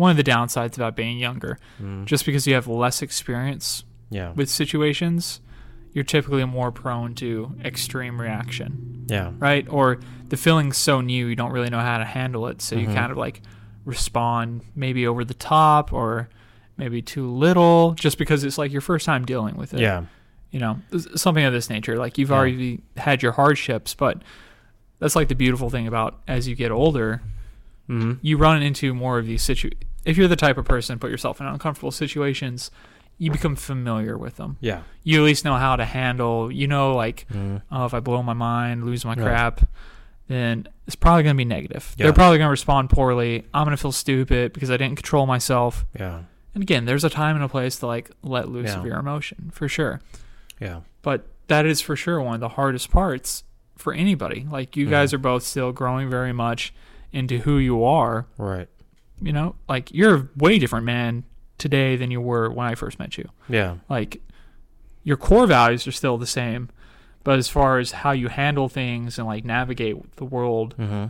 [0.00, 1.58] one of the downsides about being younger.
[1.80, 2.06] Mm.
[2.06, 5.40] Just because you have less experience yeah, with situations,
[5.92, 9.66] you're typically more prone to extreme reaction, yeah, right?
[9.68, 12.88] Or the feeling's so new, you don't really know how to handle it, so you
[12.88, 12.94] Mhm.
[12.94, 13.42] kind of like
[13.84, 16.28] respond maybe over the top or
[16.76, 19.80] maybe too little, just because it's like your first time dealing with it.
[19.80, 20.04] yeah,
[20.50, 20.80] you know,
[21.16, 21.96] something of this nature.
[21.96, 22.36] Like you've Yeah.
[22.36, 24.22] already had your hardships, but
[24.98, 27.20] that's like the beautiful thing about as you get older,
[27.86, 29.70] hmm you run into more of these situ.
[30.04, 32.70] If you're the type of person put yourself in uncomfortable situations,
[33.18, 34.56] you become familiar with them.
[34.60, 36.50] yeah, You at least know how to handle.
[36.50, 37.60] You know, like mm.
[37.70, 39.18] oh, if I blow my mind, lose my Right.
[39.22, 39.60] crap,
[40.28, 41.94] then it's probably going to be negative.
[41.98, 42.04] Yeah.
[42.06, 43.44] They're probably going to respond poorly.
[43.52, 45.84] I'm going to feel stupid because I didn't control myself.
[45.98, 46.20] yeah,
[46.54, 48.78] And again, there's a time and a place to like let loose Yeah.
[48.78, 50.00] of your emotion for sure.
[50.60, 53.44] yeah, but that is for sure one of the hardest parts
[53.76, 54.46] for anybody.
[54.50, 55.14] Like you guys Mhm.
[55.14, 56.72] are both still growing very much
[57.12, 58.26] into who you are.
[58.38, 58.68] right,
[59.22, 61.24] You know, like you're a way different man
[61.58, 63.28] today than you were when I first met you.
[63.48, 64.20] yeah, Like
[65.04, 66.68] your core values are still the same,
[67.24, 71.06] but as far as how you handle things and like navigate the world hmm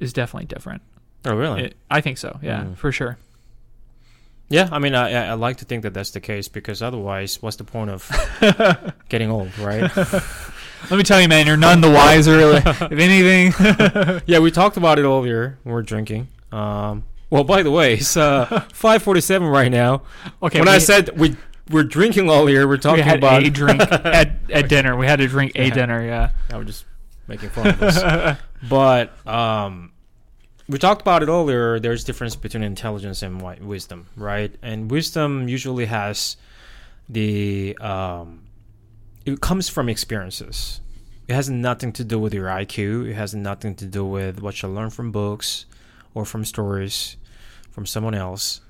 [0.00, 0.82] is definitely different.
[1.24, 1.64] Oh, really?
[1.66, 2.38] It, I think so.
[2.42, 2.76] Yeah, Mm.
[2.76, 3.16] for sure.
[4.48, 7.40] Yeah, I mean, I, I I like to think that that's the case because otherwise,
[7.40, 8.10] what's the point of
[9.08, 9.90] getting old, right?
[10.90, 12.38] Let me tell you, man, you're none the wiser.
[12.66, 13.54] if anything,
[14.26, 15.58] yeah, we talked about it earlier.
[15.62, 16.28] when We're drinking.
[16.52, 20.02] Um, well, by the way, it's uh, five forty-seven right now.
[20.40, 20.60] okay.
[20.60, 21.36] when we- I said we
[21.68, 23.42] we're drinking all earlier, we're we talking had about.
[23.42, 23.80] a drink
[24.20, 24.96] at, at dinner.
[24.96, 25.74] We had to drink a Yeah.
[25.74, 26.06] dinner.
[26.06, 26.30] Yeah.
[26.52, 26.84] I was just
[27.26, 29.90] making fun of us, but um,
[30.68, 31.80] we talked about it earlier.
[31.80, 34.54] There's difference between intelligence and wisdom, right?
[34.62, 36.36] And wisdom usually has
[37.08, 38.44] the um,
[39.26, 40.80] it comes from experiences.
[41.26, 43.08] It has nothing to do with your IQ.
[43.08, 45.64] It has nothing to do with what you learn from books
[46.14, 47.16] or from stories
[47.74, 48.60] from someone else.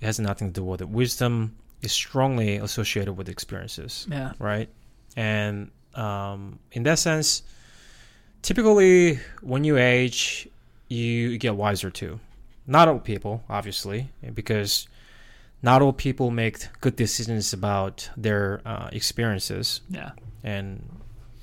[0.00, 0.88] It has nothing to do with it.
[0.88, 4.06] Wisdom is strongly associated with experiences.
[4.10, 4.32] Yeah.
[4.38, 4.68] Right.
[5.16, 7.42] And um, in that sense,
[8.42, 10.48] typically when you age,
[10.88, 12.18] you get wiser too.
[12.66, 14.88] Not all people, obviously, because
[15.62, 19.80] not all people make good decisions about their uh, experiences.
[19.88, 20.10] Yeah.
[20.42, 20.82] And,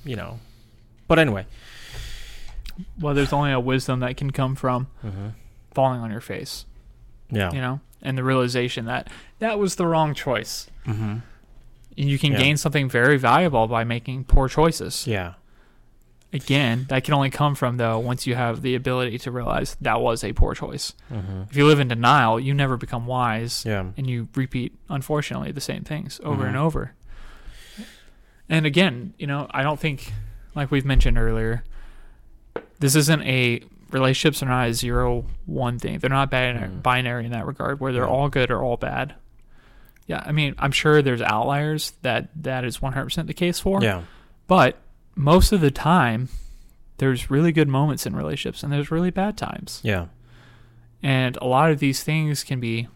[0.03, 0.39] you know,
[1.07, 1.45] but anyway.
[2.99, 5.27] Well, there's only a wisdom that can come from Mm-hmm.
[5.73, 6.65] falling on your face,
[7.29, 7.51] Yeah.
[7.51, 9.09] you know, and the realization that
[9.39, 10.67] that was the wrong choice.
[10.85, 11.17] Mm-hmm.
[11.99, 12.37] And you can Yeah.
[12.39, 15.05] gain something very valuable by making poor choices.
[15.07, 15.33] Yeah.
[16.33, 20.01] Again, that can only come from though once you have the ability to realize that
[20.01, 20.93] was a poor choice.
[21.11, 21.43] Mm-hmm.
[21.49, 23.63] If you live in denial, you never become wise.
[23.65, 23.85] Yeah.
[23.97, 26.59] and you repeat unfortunately the same things over and Mhm.
[26.61, 26.93] over
[28.49, 30.13] and again you know i don't think
[30.55, 31.63] like we've mentioned earlier
[32.79, 33.61] this isn't a
[33.91, 36.82] relationships are not a zero one thing they're not binary, Mhm.
[36.84, 38.10] binary in that regard where they're Yeah.
[38.10, 39.15] all good or all bad
[40.08, 44.02] yeah i mean i'm sure there's outliers that that is 100% the case for Yeah.
[44.47, 44.78] but
[45.15, 46.30] most of the time
[46.97, 50.08] there's really good moments in relationships and there's really bad times Yeah.
[51.02, 52.88] and a lot of these things can be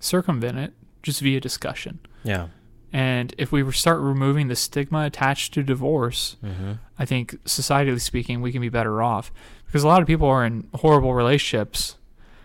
[0.00, 2.00] circumvented just via discussion.
[2.24, 2.48] Yeah.
[2.92, 6.72] And if we start removing the stigma attached to divorce, Mm-hmm.
[6.98, 9.30] I think societally speaking, we can be better off.
[9.66, 11.96] Because a lot of people are in horrible relationships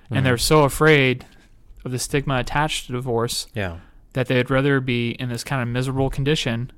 [0.09, 1.25] and they're so afraid
[1.85, 3.77] of the stigma attached to divorce Yeah.
[4.13, 6.71] that they'd rather be in this kind of miserable condition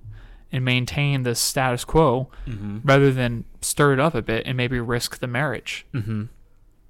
[0.52, 2.80] and maintain the status quo Mm-hmm.
[2.84, 5.86] rather than stir it up a bit and maybe risk the marriage.
[5.95, 6.26] Mm-hmm.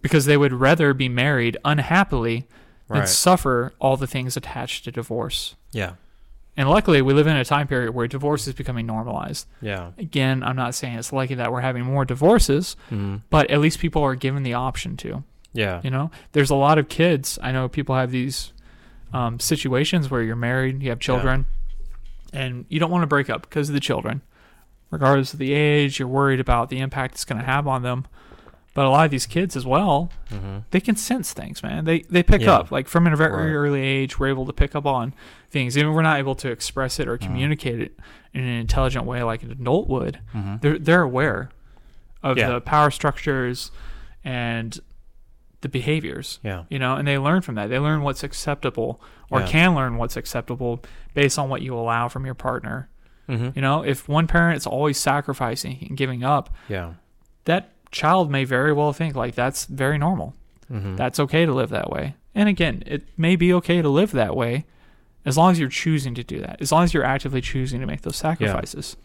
[0.01, 2.45] Because they would rather be married unhappily
[2.89, 5.55] than suffer all the things attached to divorce.
[5.71, 5.93] Yeah.
[6.55, 9.47] And luckily, we live in a time period where divorce is becoming normalized.
[9.61, 9.91] Yeah.
[9.97, 13.17] Again, I'm not saying it's likely that we're having more divorces, Mm-hmm.
[13.31, 15.23] but at least people are given the option to.
[15.53, 15.81] Yeah.
[15.83, 17.39] You know, there's a lot of kids.
[17.41, 18.53] I know people have these
[19.13, 21.45] um, situations where you're married, you have children,
[22.31, 24.21] and you don't want to break up because of the children.
[24.91, 28.05] Regardless of the age, you're worried about the impact it's going to have on them.
[28.75, 30.59] But a lot of these kids as well, Mm-hmm.
[30.71, 31.86] they can sense things, man.
[31.86, 32.53] They they pick Yeah.
[32.53, 33.53] up like from a very Right.
[33.55, 34.17] early age.
[34.19, 35.13] We're able to pick up on
[35.51, 37.27] things, even if we're not able to express it or Mm-hmm.
[37.27, 37.99] communicate it
[38.33, 40.19] in an intelligent way like an adult would.
[40.33, 40.55] Mm-hmm.
[40.62, 41.49] They're they're aware
[42.23, 42.49] of Yeah.
[42.49, 43.71] the power structures
[44.23, 44.79] and
[45.62, 46.63] the behaviors, Yeah.
[46.69, 47.69] you know, and they learn from that.
[47.69, 49.47] They learn what's acceptable or Yeah.
[49.47, 50.81] can learn what's acceptable
[51.13, 52.89] based on what you allow from your partner.
[53.29, 53.49] Mm-hmm.
[53.55, 56.93] You know, if one parent is always sacrificing and giving up, Yeah.
[57.45, 60.34] that child may very well think like that's very normal
[60.71, 60.95] Mm-hmm.
[60.95, 62.15] that's okay to live that way.
[62.34, 64.65] And again, it may be okay to live that way
[65.25, 67.86] as long as you're choosing to do that, as long as you're actively choosing to
[67.86, 68.97] make those sacrifices.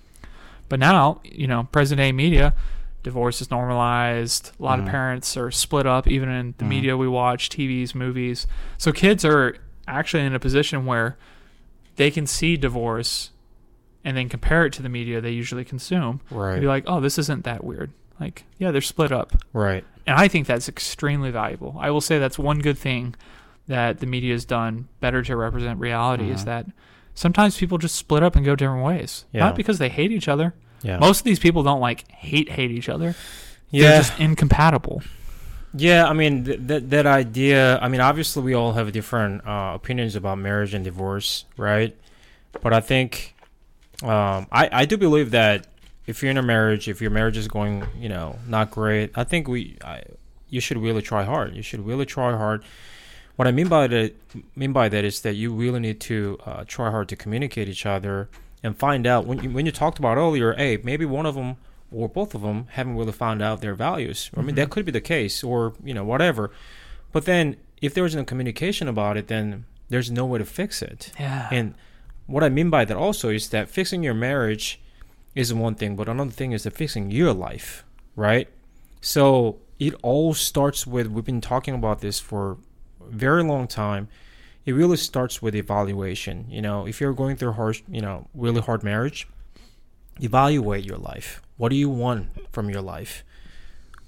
[0.71, 2.55] But now, you know, present day media,
[3.03, 4.53] divorce is normalized.
[4.59, 4.85] A lot Mhm.
[4.85, 6.69] of parents are split up, even in the Mhm.
[6.69, 8.47] media we watch, TVs, movies.
[8.79, 11.17] So kids are actually in a position where
[11.97, 13.31] they can see divorce
[14.05, 16.21] and then compare it to the media they usually consume.
[16.31, 16.61] And right.
[16.61, 17.91] be like, oh, this isn't that weird.
[18.21, 19.33] Like, yeah, they're split up.
[19.53, 19.85] right.
[20.07, 21.77] And I think that's extremely valuable.
[21.79, 23.15] I will say that's one good thing
[23.67, 26.45] that the media has done better to represent reality is Mhm.
[26.47, 26.67] that
[27.15, 29.27] sometimes people just split up and go different ways.
[29.33, 29.41] Yeah.
[29.41, 30.55] Not because they hate each other.
[30.81, 30.97] Yeah.
[30.99, 33.15] Most of these people don't like hate hate each other.
[33.71, 33.99] They're yeah.
[33.99, 35.03] just incompatible.
[35.75, 37.79] Yeah, I mean th- that that idea.
[37.79, 41.95] I mean, obviously, we all have different uh, opinions about marriage and divorce, right?
[42.63, 43.35] But I think
[44.03, 45.67] um, I I do believe that
[46.09, 49.25] if you're in a marriage, if your marriage is going, you know, not great, I
[49.25, 50.03] think we I,
[50.49, 51.55] you should really try hard.
[51.55, 52.65] You should really try hard.
[53.37, 54.15] What I mean by that
[54.57, 57.87] mean by that is that you really need to uh, try hard to communicate each
[57.87, 58.29] other
[58.65, 60.55] and find out when you, when you talked about earlier.
[60.55, 61.57] Hey, maybe one of them
[61.93, 64.31] or both of them haven't really found out their values.
[64.37, 64.71] I mean, that Mhm.
[64.73, 66.51] could be the case, or you know, whatever.
[67.13, 71.13] But then, if there isn't communication about it, then there's no way to fix it.
[71.19, 71.49] Yeah.
[71.51, 71.75] And
[72.27, 74.81] what I mean by that also is that fixing your marriage
[75.39, 77.85] is one thing, but another thing is fixing your life,
[78.17, 78.49] right?
[79.01, 82.59] So it all starts with we've been talking about this for
[83.01, 84.09] a very long time.
[84.67, 86.47] It really starts with evaluation.
[86.51, 89.29] You know, if you're going through hard, you know, really hard marriage,
[90.21, 91.41] evaluate your life.
[91.57, 93.23] What do you want from your life?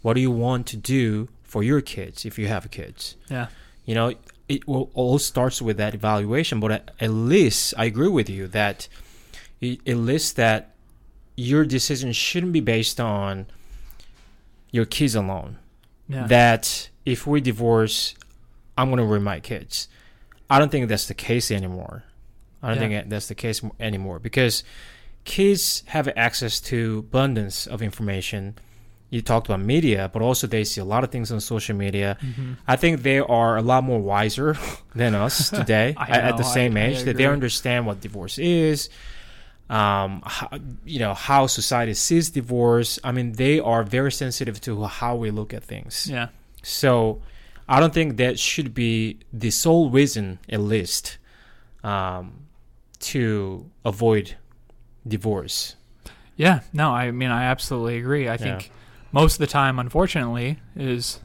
[0.02, 3.16] What do you want to do for your kids if you have kids?
[3.28, 3.46] yeah.
[3.84, 4.14] you know
[4.48, 8.46] it will all starts with that evaluation but at, at least i agree with you
[8.48, 8.88] that
[9.60, 10.74] it, at least that
[11.48, 13.46] your decision shouldn't be based on
[14.70, 15.56] your kids alone
[16.08, 16.26] Yeah.
[16.26, 18.14] that if we divorce
[18.76, 19.88] i'm going to ruin my kids
[20.48, 22.04] i don't think that's the case anymore
[22.62, 22.98] i don't Yeah.
[23.00, 24.64] think that's the case anymore because
[25.24, 28.54] kids have access to abundance of information
[29.12, 32.16] you talked about media, but also they see a lot of things on social media.
[32.22, 32.52] Mm-hmm.
[32.68, 34.56] I think they are a lot more wiser
[34.94, 38.00] than us today I at, at the same I- I age that they understand what
[38.00, 38.88] divorce is.
[39.70, 40.48] Um, how,
[40.84, 42.98] you know how society sees divorce.
[43.04, 46.08] I mean, they are very sensitive to how we look at things.
[46.10, 46.28] Yeah.
[46.62, 47.22] So,
[47.68, 51.18] I don't think that should be the sole reason, at least,
[51.84, 52.46] um,
[53.12, 54.34] to avoid
[55.06, 55.76] divorce.
[56.36, 58.28] Yeah, no, I mean, I absolutely agree.
[58.28, 58.70] I think
[59.12, 61.20] most of the time, unfortunately, is,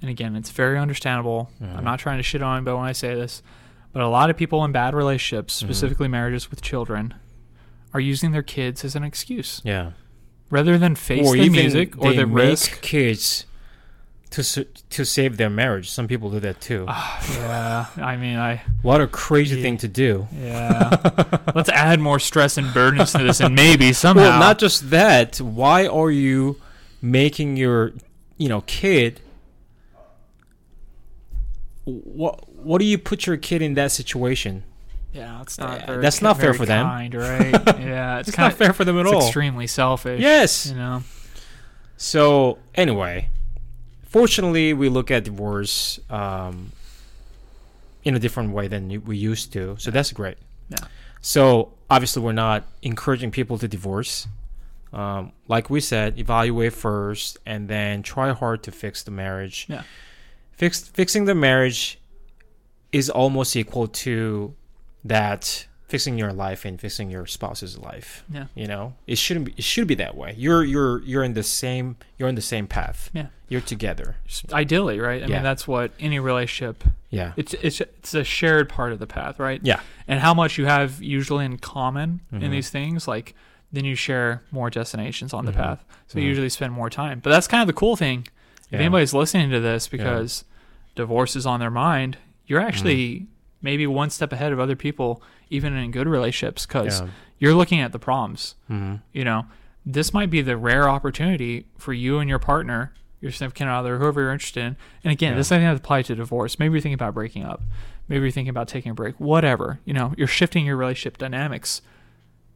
[0.00, 1.50] and again, it's very understandable.
[1.62, 1.76] Mhm.
[1.76, 3.42] I'm not trying to shit on but when I say this,
[3.92, 5.66] but a lot of people in bad relationships, Mm-hmm.
[5.66, 7.14] specifically marriages with children,
[7.94, 9.92] are using their kids as an excuse Yeah.
[10.50, 12.80] rather than face the music or they the risk.
[12.82, 13.46] kids
[14.30, 15.88] to to save their marriage.
[15.90, 16.86] Some people do that too.
[16.88, 17.24] Ah,
[17.96, 19.62] yeah, I mean, I what a crazy Yeah.
[19.62, 20.26] thing to do.
[20.36, 20.90] yeah.
[21.54, 24.24] Let's add more stress and burdens to this, and maybe somehow.
[24.24, 25.40] Well, not just that.
[25.40, 26.56] Why are you
[27.00, 27.92] making your
[28.36, 29.20] you know kid?
[31.84, 34.64] What what do you put your kid in that situation?
[35.14, 35.82] Yeah, it's not.
[35.82, 36.86] Uh, very, that's not fair for them.
[36.86, 37.52] kind, right?
[37.80, 39.22] Yeah, it's, It's kind not fair for them at It's all.
[39.22, 40.20] extremely selfish.
[40.20, 40.66] Yes.
[40.66, 41.02] you know.
[41.96, 43.28] So anyway,
[44.08, 46.72] fortunately, we look at divorce um,
[48.04, 49.76] in a different way than we used to.
[49.78, 50.36] So that's great.
[50.68, 50.78] Yeah.
[51.20, 54.26] So obviously, we're not encouraging people to divorce.
[54.92, 59.66] Um, like we said, evaluate first, and then try hard to fix the marriage.
[59.68, 59.82] Yeah.
[60.52, 61.98] Fix fixing the marriage
[62.92, 64.54] is almost equal to
[65.04, 68.24] that fixing your life and fixing your spouse's life.
[68.32, 68.46] Yeah.
[68.54, 69.54] You know, it shouldn't be.
[69.56, 70.34] It should be that way.
[70.36, 71.96] You're you're you're in the same.
[72.18, 73.10] You're in the same path.
[73.12, 73.26] Yeah.
[73.48, 74.16] You're together.
[74.52, 75.22] Ideally, right?
[75.22, 75.34] I Yeah.
[75.36, 76.82] mean, that's what any relationship.
[77.10, 77.32] Yeah.
[77.36, 79.60] It's it's it's a shared part of the path, right?
[79.62, 79.80] Yeah.
[80.08, 82.42] And how much you have usually in common Mhm.
[82.42, 83.34] in these things, like
[83.72, 85.56] then you share more destinations on the Mhm.
[85.56, 85.84] path.
[86.06, 86.28] So you Mhm.
[86.28, 87.20] usually spend more time.
[87.20, 88.26] But that's kind of the cool thing.
[88.66, 88.78] If Yeah.
[88.80, 90.44] anybody's listening to this because
[90.94, 93.24] divorce is on their mind, you're actually Mm-hmm.
[93.64, 97.08] Maybe one step ahead of other people, even in good relationships, because Yeah.
[97.40, 98.54] you're looking at the problems.
[98.68, 99.46] hmm you know,
[99.86, 104.20] this might be the rare opportunity for you and your partner, your significant other, whoever
[104.20, 104.76] you're interested in.
[105.02, 105.38] And again, Yeah.
[105.38, 106.58] this doesn't have to apply to divorce.
[106.58, 107.62] Maybe you're thinking about breaking up.
[108.08, 109.18] Maybe you're thinking about taking a break.
[109.18, 109.80] Whatever.
[109.86, 111.80] You know, you're shifting your relationship dynamics.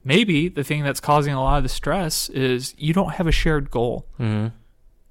[0.05, 3.33] Maybe the thing that's causing a lot of the stress is you don't have a
[3.33, 4.07] shared goal.
[4.19, 4.49] hmm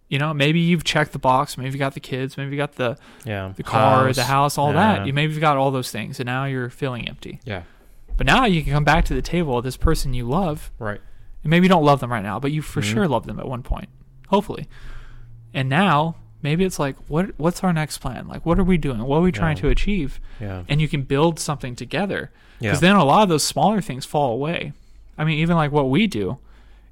[0.10, 1.58] You know, maybe you've checked the box.
[1.58, 2.38] Maybe you got the kids.
[2.38, 3.52] Maybe you got the, Yeah.
[3.56, 4.98] the car, the house, all Yeah.
[5.00, 5.08] that.
[5.08, 7.40] You maybe you've got all those things, and now you're feeling empty.
[7.44, 7.64] Yeah.
[8.16, 11.02] But now you can come back to the table with this person you love, Right.
[11.44, 12.86] and maybe you don't love them right now, but you for Mhm.
[12.94, 13.90] sure love them at one point,
[14.30, 14.68] hopefully.
[15.54, 18.28] And now maybe it's like, what what's our next plan?
[18.28, 19.04] Like, what are we doing?
[19.04, 19.64] What are we trying Yeah.
[19.64, 20.20] to achieve?
[20.40, 20.64] Yeah.
[20.70, 22.32] And you can build something together.
[22.60, 22.70] Yeah.
[22.72, 24.72] Because then a lot of those smaller things fall away.
[25.18, 26.38] I mean, even like what we do,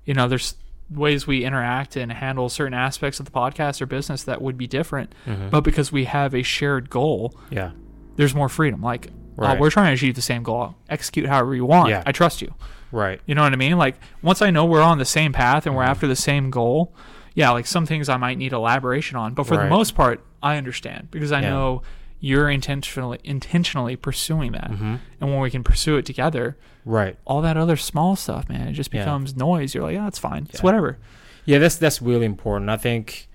[0.03, 0.55] you know, there's
[0.89, 4.67] ways we interact and handle certain aspects of the podcast or business that would be
[4.67, 5.49] different, Mhm.
[5.49, 7.71] but because we have a shared goal, yeah.
[8.17, 8.81] there's more freedom.
[8.81, 9.59] Like, oh, Right.
[9.59, 10.75] we're trying to achieve the same goal.
[10.89, 11.89] Execute however you want.
[11.89, 12.03] Yeah.
[12.05, 12.53] I trust you.
[12.91, 13.19] Right.
[13.25, 13.77] You know what I mean?
[13.77, 15.89] Like once I know we're on the same path and we're Mhm.
[15.89, 16.93] after the same goal,
[17.33, 20.55] yeah, like some things I might need elaboration on, but for the most part, I
[20.57, 21.49] understand because I Yeah.
[21.49, 21.81] know
[22.29, 24.69] you're intentionally intentionally pursuing that.
[24.71, 27.15] hmm And when we can pursue it together, Right.
[27.25, 29.01] all that other small stuff, man, it just Yeah.
[29.03, 29.75] becomes noise.
[29.75, 30.47] You're like, yeah, it's fine.
[30.51, 30.97] It's whatever.
[31.45, 32.69] Yeah, that's that's really important.
[32.71, 33.27] I think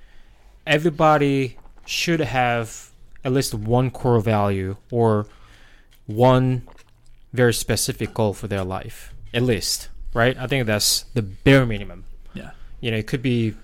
[0.67, 2.91] everybody should have
[3.25, 5.27] at least one core value or
[6.07, 6.63] one
[7.33, 9.15] very specific goal for their life.
[9.33, 10.37] At least, right?
[10.37, 12.05] I think that's the bare minimum.
[12.35, 12.51] Yeah.
[12.81, 13.55] You know, it could be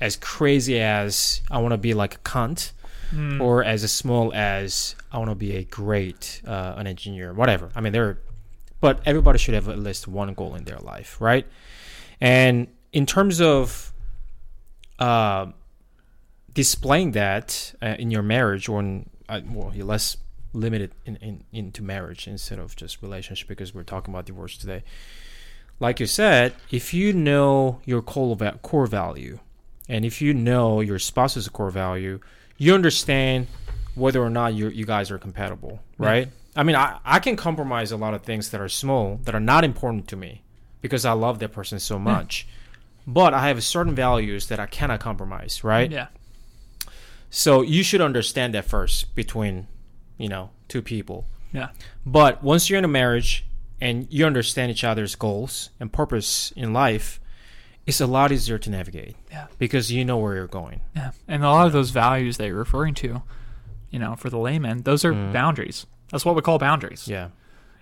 [0.00, 2.72] as crazy as I want to be like a cunt,
[3.14, 3.40] Mm.
[3.40, 7.70] or as small as I want to be a great uh, an engineer, whatever.
[7.76, 8.18] I mean, there,
[8.80, 11.46] but everybody should have at least one goal in their life, right?
[12.20, 13.92] And in terms of
[14.98, 15.46] uh,
[16.52, 20.16] displaying that uh, in your marriage, or in, uh, well, you're less
[20.52, 24.82] limited in, in into marriage instead of just relationship, because we're talking about divorce today.
[25.78, 29.38] Like you said, if you know your core core value,
[29.88, 32.18] and if you know your spouse's core value,
[32.58, 33.46] you understand
[33.94, 36.06] whether or not you you guys are compatible, Yeah.
[36.06, 36.28] right?
[36.54, 39.40] I mean, I, I can compromise a lot of things that are small that are
[39.40, 40.42] not important to me
[40.80, 42.46] because I love that person so much.
[43.06, 45.90] But I have certain values that I cannot compromise, right?
[45.90, 46.06] Yeah.
[47.30, 49.66] So you should understand that first between,
[50.16, 51.26] you know, two people.
[51.52, 51.68] Yeah.
[52.04, 53.44] But once you're in a marriage
[53.80, 57.20] and you understand each other's goals and purpose in life,
[57.86, 59.46] it's a lot easier to navigate Yeah.
[59.58, 60.80] because you know where you're going.
[60.94, 61.12] Yeah.
[61.28, 63.22] And a lot of those values that you're referring to,
[63.90, 65.32] you know, for the layman, those are Mm.
[65.32, 65.86] boundaries.
[66.10, 67.06] That's what we call boundaries.
[67.08, 67.28] Yeah.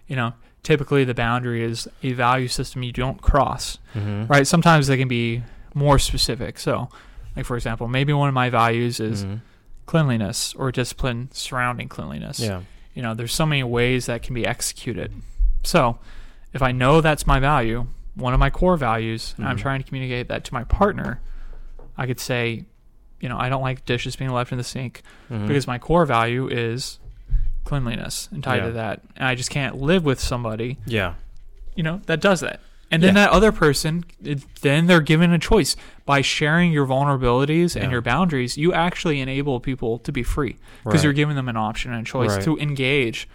[0.07, 3.79] You know, typically the boundary is a value system you don't cross.
[3.95, 4.27] Mm-hmm.
[4.27, 4.47] right?
[4.47, 5.43] Sometimes they can be
[5.75, 6.59] more specific.
[6.59, 6.89] So,
[7.37, 9.37] like for example, maybe one of my values is Mm-hmm.
[9.87, 12.41] cleanliness or discipline surrounding cleanliness.
[12.41, 12.61] Yeah.
[12.95, 15.13] You know, there's so many ways that can be executed.
[15.63, 15.99] So,
[16.53, 19.61] if I know that's my value, one of my core values, and I'm Mhm.
[19.61, 21.21] trying to communicate that to my partner,
[21.99, 22.65] I could say,
[23.21, 25.47] you know, I don't like dishes being left in the sink Mhm.
[25.47, 26.99] because my core value is
[27.65, 28.67] cleanliness and tied Yeah.
[28.67, 29.01] to that.
[29.17, 31.15] And I just can't live with somebody, yeah.
[31.75, 32.61] you know, that does that.
[32.91, 33.25] And then Yeah.
[33.27, 35.75] that other person, it, then they're given a choice.
[36.05, 37.83] By sharing your vulnerabilities Yeah.
[37.85, 41.05] and your boundaries, you actually enable people to be free because Right.
[41.05, 42.45] you're giving them an option and a choice Right.
[42.45, 43.27] to engage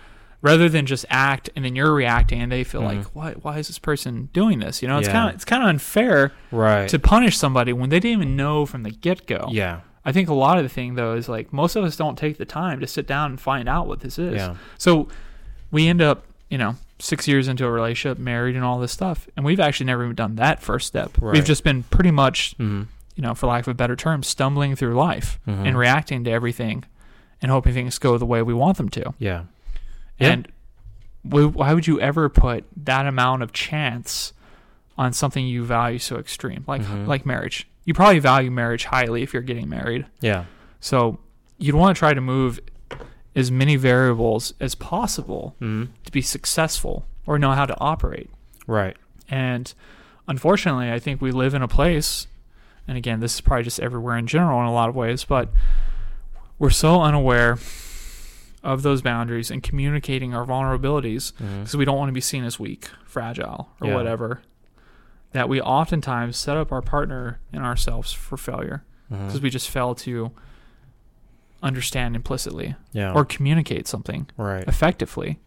[0.41, 2.85] rather than just act and then you're reacting and they feel Mhm.
[2.85, 4.81] like, what, why is this person doing this?
[4.81, 5.13] You know, it's Yeah.
[5.13, 6.87] kind of it's kind of unfair Right.
[6.89, 9.47] to punish somebody when they didn't even know from the get go.
[9.51, 9.79] yeah.
[10.05, 12.37] I think a lot of the thing though is like most of us don't take
[12.37, 14.35] the time to sit down and find out what this is.
[14.35, 14.55] Yeah.
[14.77, 15.09] So
[15.71, 19.27] we end up, you know, six years into a relationship, married, and all this stuff,
[19.35, 21.11] and we've actually never even done that first step.
[21.21, 21.33] Right.
[21.33, 22.83] We've just been pretty much, Mm-hmm.
[23.15, 25.65] you know, for lack of a better term, stumbling through life Mhm.
[25.67, 26.85] and reacting to everything,
[27.41, 29.13] and hoping things go the way we want them to.
[29.19, 29.43] Yeah.
[30.19, 30.31] Yeah.
[30.31, 30.47] And
[31.23, 34.33] why would you ever put that amount of chance
[34.97, 37.07] on something you value so extreme, like Mhm.
[37.07, 37.67] like marriage?
[37.85, 40.05] You probably value marriage highly if you're getting married.
[40.21, 40.45] Yeah.
[40.79, 41.19] So
[41.57, 42.59] you'd want to try to move
[43.35, 45.91] as many variables as possible Mm-hmm.
[46.05, 48.29] to be successful or know how to operate.
[48.67, 48.95] Right.
[49.29, 49.73] And
[50.27, 52.27] unfortunately, I think we live in a place,
[52.87, 55.49] and again, this is probably just everywhere in general in a lot of ways, but
[56.57, 57.57] we're so unaware
[58.63, 61.59] of those boundaries and communicating our vulnerabilities Mm-hmm.
[61.61, 63.95] because we don't want to be seen as weak, fragile, or Yeah.
[63.95, 64.41] whatever.
[65.31, 69.25] That we oftentimes set up our partner and ourselves for failure Mm-hmm.
[69.27, 70.31] because we just fail to
[71.61, 73.13] understand implicitly Yeah.
[73.13, 74.63] or communicate something right.
[74.67, 75.39] effectively.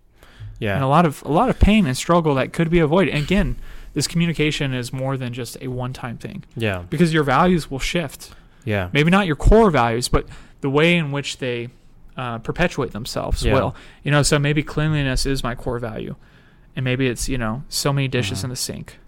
[0.59, 0.75] Yeah.
[0.75, 3.15] And a lot of a lot of pain and struggle that could be avoided.
[3.15, 3.57] And again,
[3.95, 6.85] this communication is more than just a one-time thing yeah.
[6.89, 8.33] because your values will shift.
[8.65, 8.89] Yeah.
[8.93, 10.27] Maybe not your core values, but
[10.61, 11.69] the way in which they
[12.17, 13.55] uh, perpetuate themselves Yeah.
[13.55, 13.75] will.
[14.03, 16.15] You know, so maybe cleanliness is my core value,
[16.77, 18.45] and maybe it's you know so many dishes Mhm.
[18.45, 18.99] in the sink,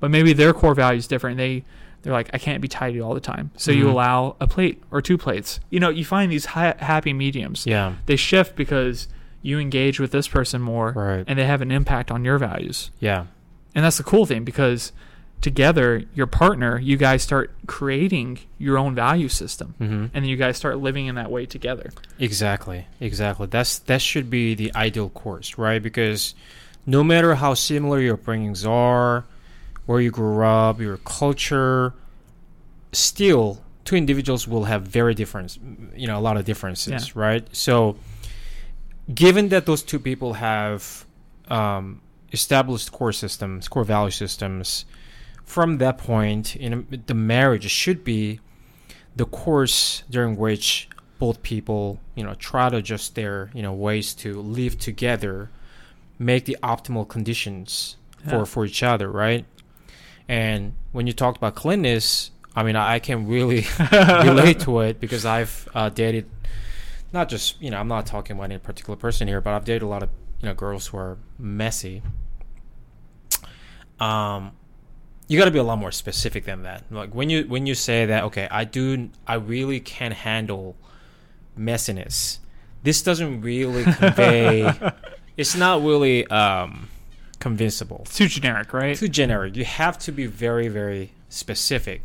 [0.00, 1.36] but maybe their core value is different.
[1.38, 1.64] They
[2.02, 3.90] they're like I can't be tidy all the time, so you Mhm.
[3.90, 5.60] allow a plate or two plates.
[5.70, 7.64] You know, you find these ha- happy mediums.
[7.66, 7.92] Yeah.
[8.06, 9.06] They shift because
[9.40, 11.24] you engage with this person more, Right.
[11.26, 12.90] and they have an impact on your values.
[13.00, 13.24] Yeah.
[13.74, 14.92] And that's the cool thing because
[15.42, 19.74] together, your partner, you guys start creating your own value system.
[19.78, 19.94] Mm-hmm.
[19.94, 21.90] And then you guys start living in that way together.
[22.18, 22.86] Exactly.
[23.00, 23.48] Exactly.
[23.48, 25.82] That's that should be the ideal course, right?
[25.82, 26.34] Because
[26.86, 29.24] no matter how similar your upbringings are,
[29.84, 31.92] where you grew up, your culture,
[32.92, 35.58] still two individuals will have very different,
[35.96, 37.44] you know, a lot of differences, right?
[37.54, 37.96] So,
[39.12, 41.04] given that those two people have
[41.48, 44.84] um, established core systems, core value systems,
[45.44, 48.40] from that point, you know, the marriage should be
[49.16, 50.88] the course during which
[51.18, 55.50] both people, you know, try to adjust their, you know, ways to live together,
[56.18, 57.96] make the optimal conditions
[58.28, 58.44] for Yeah.
[58.44, 59.44] for each other, right?
[60.28, 63.66] And when you talked about cleanliness, I mean, I, I can really
[64.24, 66.28] relate to it because I've uh, dated,
[67.12, 69.82] not just you know, I'm not talking about any particular person here, but I've dated
[69.82, 70.08] a lot of
[70.40, 72.02] you know girls who are messy.
[74.00, 74.52] Um,
[75.32, 76.84] you got to be a lot more specific than that.
[76.90, 80.76] Like when you when you say that, okay, I do, I really can't handle
[81.58, 82.38] messiness.
[82.82, 84.70] This doesn't really convey.
[85.38, 86.90] it's not really um,
[87.38, 88.94] convincible It's too generic, right?
[88.94, 89.56] too generic.
[89.56, 92.04] You have to be very, very specific.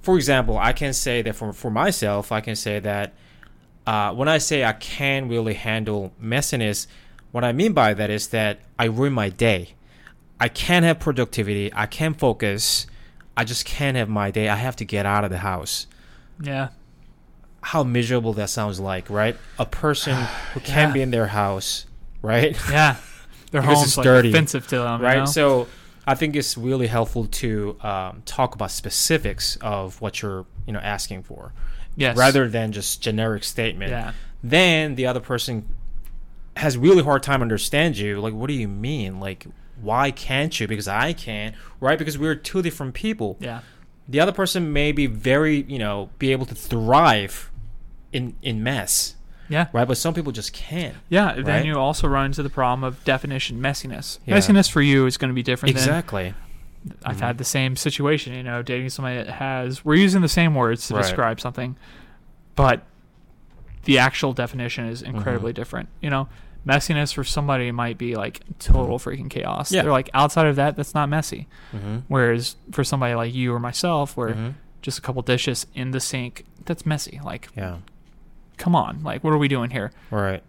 [0.00, 3.12] For example, I can say that for for myself, I can say that
[3.88, 6.86] uh, when I say I can really handle messiness,
[7.32, 9.74] what I mean by that is that I ruin my day.
[10.42, 11.72] I can't have productivity.
[11.72, 12.88] I can't focus.
[13.36, 14.48] I just can't have my day.
[14.48, 15.86] I have to get out of the house.
[16.42, 16.70] Yeah.
[17.60, 19.36] How miserable that sounds like, right?
[19.60, 20.16] A person
[20.54, 20.94] who can't Yeah.
[20.94, 21.86] be in their house,
[22.22, 22.58] right?
[22.70, 22.96] Yeah.
[23.52, 25.18] Their home's like dirty, offensive to them, you right?
[25.18, 25.24] know?
[25.26, 25.68] So
[26.08, 30.80] I think it's really helpful to um, talk about specifics of what you're, you know,
[30.80, 31.52] asking for,
[31.94, 32.16] yes.
[32.16, 33.92] rather than just generic statement.
[33.92, 34.12] Yeah.
[34.42, 35.68] Then the other person
[36.56, 38.20] has really hard time understand you.
[38.20, 39.20] Like, what do you mean?
[39.20, 39.46] Like,
[39.82, 40.66] why can't you?
[40.66, 41.98] Because I can, right?
[41.98, 43.36] Because we're two different people.
[43.40, 43.60] Yeah.
[44.08, 47.50] The other person may be very, you know, be able to thrive
[48.12, 49.16] in in mess,
[49.48, 49.68] Yeah.
[49.72, 49.86] right?
[49.88, 50.96] But some people just can't.
[51.08, 51.34] Yeah.
[51.34, 51.64] Then Right?
[51.64, 54.18] you also run into the problem of definition messiness.
[54.26, 54.36] Yeah.
[54.36, 56.34] Messiness for you is going to be different than Exactly.
[57.04, 57.20] I've Mhm.
[57.20, 60.88] had the same situation, you know, dating somebody that has we're using the same words
[60.88, 61.02] to Right.
[61.02, 61.76] describe something,
[62.56, 62.82] but
[63.84, 65.16] the actual definition is Mm-hmm.
[65.16, 65.88] incredibly different.
[66.00, 66.28] You know,
[66.66, 69.72] messiness for somebody might be like total freaking chaos.
[69.72, 69.82] Yeah.
[69.82, 71.48] They're like outside of that, that's not messy.
[71.72, 71.98] Mm-hmm.
[72.08, 74.48] Whereas for somebody like you or myself, where Mm-hmm.
[74.82, 76.44] just a couple dishes in the sink.
[76.64, 77.20] That's messy.
[77.24, 77.78] Like, Yeah.
[78.56, 79.02] come on.
[79.02, 79.90] Like, what are we doing here?
[80.10, 80.42] Right.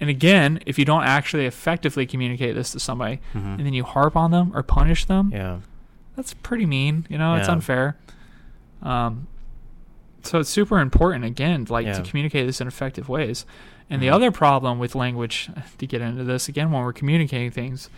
[0.00, 3.56] And again, if you don't actually effectively communicate this to somebody Mhm.
[3.58, 5.58] and then you harp on them or punish them, Yeah.
[6.16, 7.06] that's pretty mean.
[7.10, 7.96] You know, it's unfair.
[8.82, 9.26] Um,
[10.22, 11.92] so it's super important again, like Yeah.
[11.94, 13.44] to communicate this in effective ways.
[13.90, 14.12] And the Mhm.
[14.14, 17.90] other problem with language, to get into this again, when we're communicating things,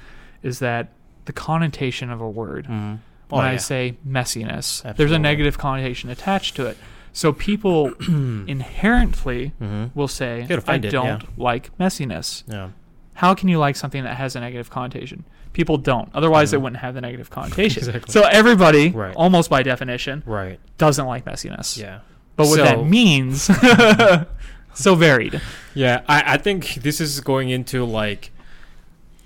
[0.43, 0.89] is that
[1.27, 2.67] the connotation of a word.
[2.67, 2.99] Mhm.
[3.29, 3.59] When Oh, I yeah.
[3.59, 6.77] say messiness, there's a negative connotation attached to it.
[7.13, 7.93] So people
[8.49, 9.91] inherently Mhm.
[9.95, 11.29] will say, "I offended, don't yeah.
[11.37, 12.69] like messiness." Yeah.
[13.15, 15.25] How can you like something that has a negative connotation?
[15.53, 16.09] People don't.
[16.15, 16.63] Otherwise, they Mhm.
[16.63, 17.83] wouldn't have the negative connotation.
[17.87, 18.11] Exactly.
[18.13, 19.15] So everybody, Right.
[19.15, 20.59] almost by definition, Right.
[20.79, 21.79] doesn't like messiness.
[21.79, 21.99] Yeah.
[22.37, 23.49] But what So- that means,
[24.75, 25.41] so varied.
[25.75, 28.31] Yeah, I, I think this is going into like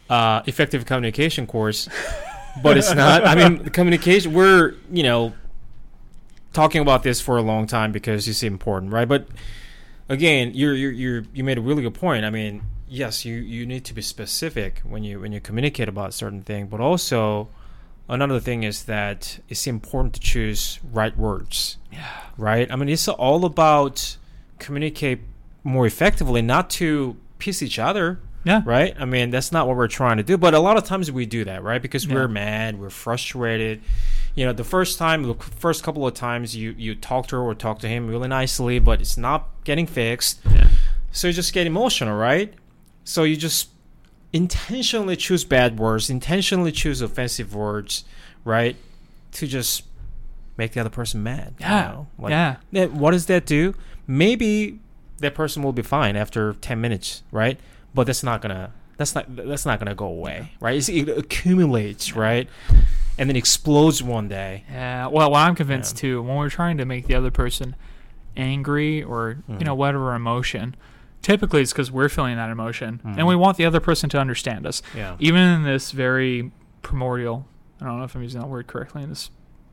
[0.09, 1.89] uh, effective communication course,
[2.63, 3.27] but it's not.
[3.27, 4.33] I mean, the communication.
[4.33, 5.35] We're you know
[6.53, 9.09] talking about this for a long time because it's important, right?
[9.09, 9.29] But
[10.09, 12.25] again, you're you're, you're you made a really good point.
[12.25, 16.15] I mean, yes, you you need to be specific when you when you communicate about
[16.15, 17.49] certain thing, but also
[18.09, 22.07] another thing is that it's important to choose right words Yeah.
[22.39, 22.71] right?
[22.71, 24.17] I mean, it's all about
[24.61, 25.21] communicate
[25.67, 28.63] more effectively, not to piss each other, Yeah.
[28.65, 28.95] right?
[28.99, 30.37] I mean, that's not what we're trying to do.
[30.39, 31.83] But a lot of times we do that, right?
[31.83, 32.15] Because Yeah.
[32.15, 33.81] we're mad, we're frustrated.
[34.37, 37.43] You know, the first time, the first couple of times you you talk to her
[37.43, 40.39] or talk to him really nicely, but it's not getting fixed.
[40.51, 40.69] Yeah.
[41.11, 42.55] So you just get emotional, right?
[43.05, 43.71] So you just
[44.33, 48.05] intentionally choose bad words, intentionally choose offensive words,
[48.45, 48.77] right?
[49.33, 49.83] To just
[50.57, 51.55] make the other person mad.
[51.59, 51.81] you Yeah.
[51.83, 52.07] know?
[52.19, 52.57] Like, yeah.
[52.75, 53.75] Eh, what does that do?
[54.07, 54.79] Maybe
[55.21, 57.59] that person will be fine after ten minutes, right?
[57.95, 60.77] But that's not gonna that's not that's not gonna go away, right?
[60.77, 62.49] It's, it accumulates, right?
[63.19, 64.65] And then explodes one day.
[64.71, 65.07] Yeah.
[65.07, 66.01] Well, what I'm convinced Yeah.
[66.01, 67.75] too, when we're trying to make the other person
[68.37, 69.65] angry or you Mhm.
[69.65, 70.77] know whatever emotion,
[71.23, 73.17] typically it's because we're feeling that emotion Mhm.
[73.19, 74.83] and we want the other person to understand us.
[74.95, 75.17] Yeah.
[75.19, 76.51] Even in this very
[76.83, 77.47] primordial,
[77.81, 79.31] I don't know if I'm using that word correctly in this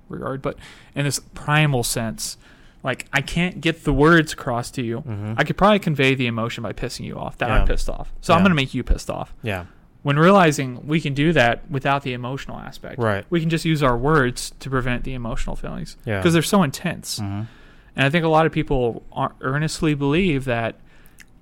[0.08, 0.58] regard, but
[0.96, 2.38] in this primal sense,
[2.84, 5.02] like I can't get the words across to you.
[5.02, 5.36] Mhm.
[5.38, 7.62] I could probably convey the emotion by pissing you off that Yeah.
[7.62, 8.12] I'm pissed off.
[8.22, 9.34] So I'm going to make you pissed off.
[9.42, 9.66] Yeah.
[10.02, 13.26] When realizing we can do that without the emotional aspect, Right.
[13.30, 16.18] we can just use our words to prevent the emotional feelings Yeah.
[16.18, 17.20] because they're so intense.
[17.20, 17.48] Mhm.
[17.96, 19.04] And I think a lot of people
[19.42, 20.80] earnestly believe that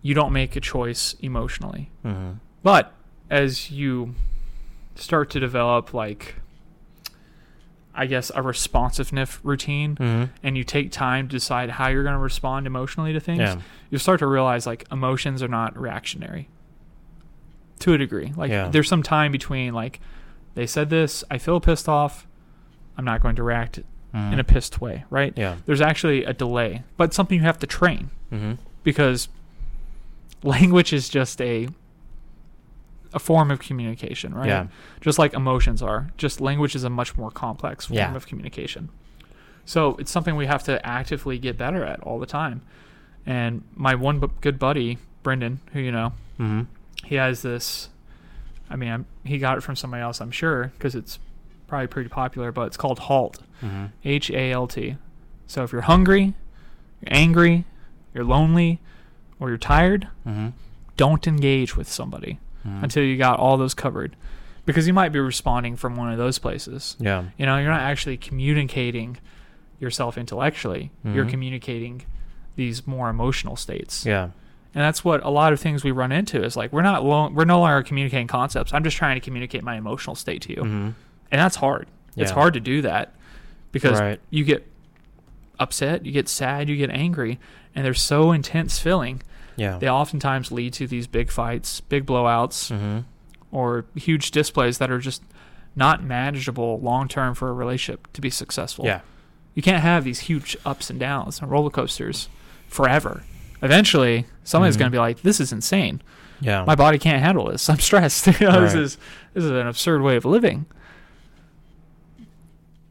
[0.03, 1.89] you don't make a choice emotionally.
[2.05, 2.35] Mhm.
[2.61, 2.93] But
[3.31, 4.13] as you
[4.95, 6.35] start to develop, like,
[7.93, 10.29] I guess, a responsiveness routine, Mhm.
[10.43, 13.57] and you take time to decide how you're going to respond emotionally to things, Yeah.
[13.89, 16.47] you start to realize, like, emotions are not reactionary
[17.79, 18.31] to a degree.
[18.37, 18.69] Like, Yeah.
[18.69, 19.99] there's some time between, like,
[20.55, 22.25] they said this, I feel pissed off,
[22.97, 23.79] I'm not going to react
[24.13, 24.33] Mhm.
[24.33, 25.33] in a pissed way, right?
[25.35, 25.55] Yeah.
[25.65, 28.57] There's actually a delay, but something you have to train Mhm.
[28.83, 29.27] because
[30.43, 31.67] language is just a
[33.14, 34.47] a form of communication, right?
[34.47, 34.68] Yeah.
[35.01, 36.12] Just like emotions are.
[36.18, 38.16] Just language is a much more complex form Yeah.
[38.16, 38.89] of communication.
[39.66, 42.62] So it's something we have to actively get better at all the time.
[43.26, 46.68] And my one bu- good buddy, Brendan, who you know, Mhm.
[47.05, 47.89] he has this.
[48.70, 51.20] I mean, I'm, he got it from somebody else, I'm sure, because it's
[51.68, 52.51] probably pretty popular.
[52.51, 53.91] But it's called HALT, Mhm.
[54.05, 54.95] H A L T.
[55.47, 56.34] So if you're hungry,
[57.01, 57.66] you're angry,
[58.14, 58.80] you're lonely,
[59.39, 60.53] or you're tired, Mhm.
[60.97, 62.84] don't engage with somebody Mhm.
[62.84, 64.16] until you got all those covered,
[64.66, 66.95] because you might be responding from one of those places.
[66.99, 67.24] Yeah.
[67.38, 69.18] You know, you're not actually communicating
[69.80, 70.91] yourself intellectually.
[71.03, 71.30] You're Mhm.
[71.30, 72.03] communicating
[72.55, 74.05] these more emotional states.
[74.05, 74.26] Yeah.
[74.76, 77.30] And that's what a lot of things we run into is like we're not lo-
[77.30, 78.74] we're no longer communicating concepts.
[78.74, 80.62] I'm just trying to communicate my emotional state to you.
[80.62, 80.93] Mhm.
[81.32, 81.88] And that's hard.
[82.16, 83.14] It's hard to do that
[83.72, 84.20] because Right.
[84.30, 84.68] you get
[85.59, 87.39] upset, you get sad, you get angry,
[87.76, 89.22] and they're so intense feeling.
[89.55, 89.77] Yeah.
[89.77, 93.03] They oftentimes lead to these big fights, big blowouts, Mhm.
[93.51, 95.21] or huge displays that are just
[95.75, 98.85] not manageable long term for a relationship to be successful.
[98.85, 99.01] Yeah.
[99.53, 102.29] You can't have these huge ups and downs and roller coasters
[102.67, 103.23] forever.
[103.61, 104.79] Eventually, somebody's Mhm.
[104.79, 106.01] going to be like, "This is insane.
[106.39, 106.63] Yeah.
[106.65, 107.69] My body can't handle this.
[107.69, 108.27] I'm stressed.
[108.39, 108.97] You know, This is
[109.33, 110.65] this is an absurd way of living."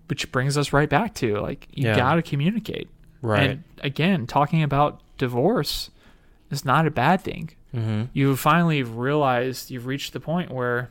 [0.08, 1.96] Which brings us right back to like you Yeah.
[1.96, 2.88] got to communicate.
[3.22, 3.50] right.
[3.50, 5.90] And again, talking about divorce
[6.50, 7.50] is not a bad thing.
[7.74, 8.04] mm-hmm.
[8.12, 10.90] You finally realized you've reached the point where,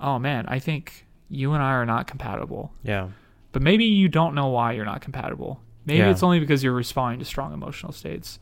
[0.00, 2.72] oh man, I think you and I are not compatible.
[2.82, 3.08] Yeah.
[3.52, 5.60] But maybe you don't know why you're not compatible.
[5.84, 6.10] Maybe Yeah.
[6.10, 8.38] it's only because you're responding to strong emotional states.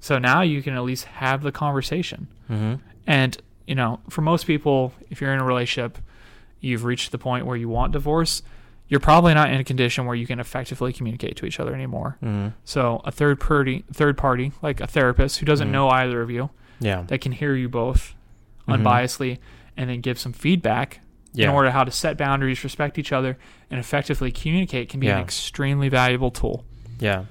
[0.00, 2.28] So now you can at least have the conversation.
[2.50, 2.74] Mm-hmm.
[3.06, 3.36] And,
[3.66, 5.98] you know, for most people, if you're in a relationship,
[6.60, 8.42] you've reached the point where you want divorce,
[8.90, 12.18] you're probably not in a condition where you can effectively communicate to each other anymore.
[12.22, 12.48] Mm-hmm.
[12.64, 15.72] So a third party, third party, like a therapist who doesn't Mhm.
[15.72, 17.04] know either of you, Yeah.
[17.06, 18.14] that can hear you both
[18.68, 18.82] Mhm.
[18.82, 19.38] unbiasedly
[19.76, 21.00] and then give some feedback
[21.32, 21.48] Yeah.
[21.48, 23.38] in order how to set boundaries, respect each other,
[23.70, 26.64] and effectively communicate can be an extremely valuable tool.
[26.98, 27.24] Yeah.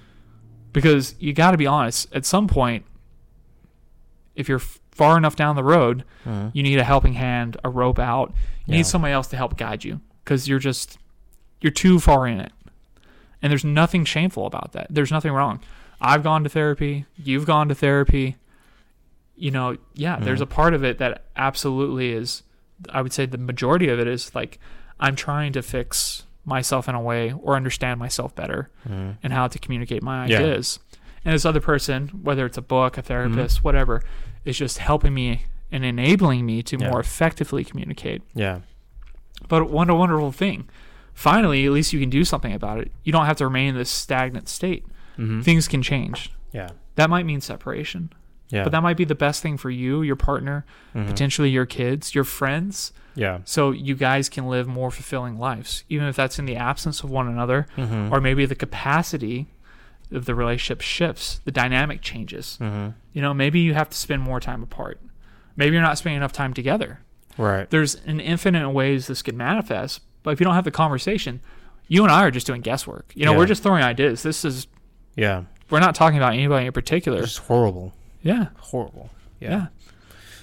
[0.71, 2.85] Because you got to be honest, at some point,
[4.35, 6.51] if you're far enough down the road, Mhm.
[6.53, 8.29] you need a helping hand, a rope out.
[8.65, 8.75] You Yeah.
[8.77, 10.97] need somebody else to help guide you because you're just
[11.61, 12.51] you're too far in it.
[13.41, 14.87] And there's nothing shameful about that.
[14.89, 15.59] There's nothing wrong.
[16.01, 17.05] I've gone to therapy.
[17.17, 18.35] You've gone to therapy.
[19.35, 20.43] You know, yeah, there's Mhm.
[20.43, 22.43] a part of it that absolutely is.
[22.89, 24.59] I would say the majority of it is like
[24.99, 29.17] I'm trying to fix myself in a way or understand myself better Mhm.
[29.23, 30.39] and how to communicate my Yeah.
[30.39, 30.79] ideas.
[31.23, 34.01] And this other person, whether it's a book, a therapist, whatever,
[34.45, 36.89] is just helping me and enabling me to Yeah.
[36.89, 38.21] more effectively communicate.
[38.33, 38.59] Yeah.
[39.47, 40.67] But what a wonderful thing.
[41.19, 42.89] Finally, at least you can do something about it.
[43.03, 44.85] You don't have to remain in this stagnant state.
[45.17, 45.41] Mm-hmm.
[45.41, 46.31] Things can change.
[46.53, 46.69] Yeah.
[46.95, 48.13] That might mean separation,
[48.49, 48.63] Yeah.
[48.63, 50.65] but that might be the best thing for you, your partner,
[50.95, 51.07] Mhm.
[51.07, 53.39] potentially your kids, your friends, Yeah.
[53.43, 57.09] so you guys can live more fulfilling lives, even if that's in the absence of
[57.09, 58.13] one another, Mm-hmm.
[58.13, 59.47] or maybe the capacity
[60.13, 62.57] of the relationship shifts, the dynamic changes.
[62.61, 62.91] mm-hmm.
[63.11, 65.01] You know, maybe you have to spend more time apart.
[65.57, 67.01] Maybe you're not spending enough time together.
[67.37, 67.69] Right.
[67.69, 69.99] There's an infinite ways this could manifest,
[70.29, 71.41] but if you don't have the conversation,
[71.87, 73.11] you and I are just doing guesswork.
[73.15, 73.37] You know, Yeah.
[73.39, 74.21] we're just throwing ideas.
[74.21, 74.67] This is
[75.15, 75.43] Yeah.
[75.71, 77.23] we're not talking about anybody in particular.
[77.23, 77.93] It's horrible.
[78.21, 78.47] Yeah.
[78.59, 79.09] Horrible.
[79.39, 79.49] Yeah.
[79.49, 79.65] Yeah.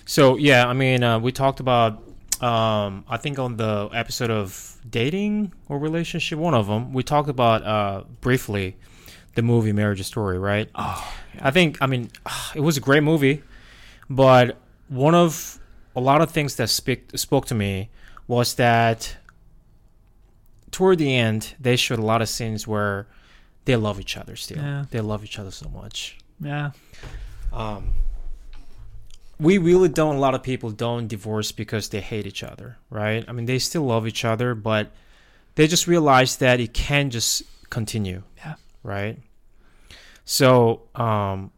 [0.04, 2.02] So yeah, I mean, uh, we talked about.
[2.40, 7.28] Um, I think on the episode of dating or relationship, one of them, we talked
[7.30, 8.76] about uh, briefly
[9.36, 10.68] the movie Marriage Story, right?
[10.74, 12.10] Oh, I think, I mean,
[12.54, 13.42] it was a great movie,
[14.10, 14.58] but
[14.88, 15.58] one of
[15.94, 17.88] a lot of things that speak, spoke to me
[18.28, 19.16] was that
[20.76, 23.06] toward the end, they showed a lot of scenes where
[23.64, 24.58] they love each other still.
[24.58, 24.84] Yeah.
[24.90, 26.18] They love each other so much.
[26.38, 26.72] Yeah.
[27.50, 27.94] Um,
[29.40, 33.24] we really don't, a lot of people don't divorce because they hate each other, right?
[33.26, 34.90] I mean, they still love each other, but
[35.54, 38.22] they just realize that it can just continue.
[38.36, 38.56] Yeah.
[38.82, 39.18] Right?
[40.26, 41.52] So, um,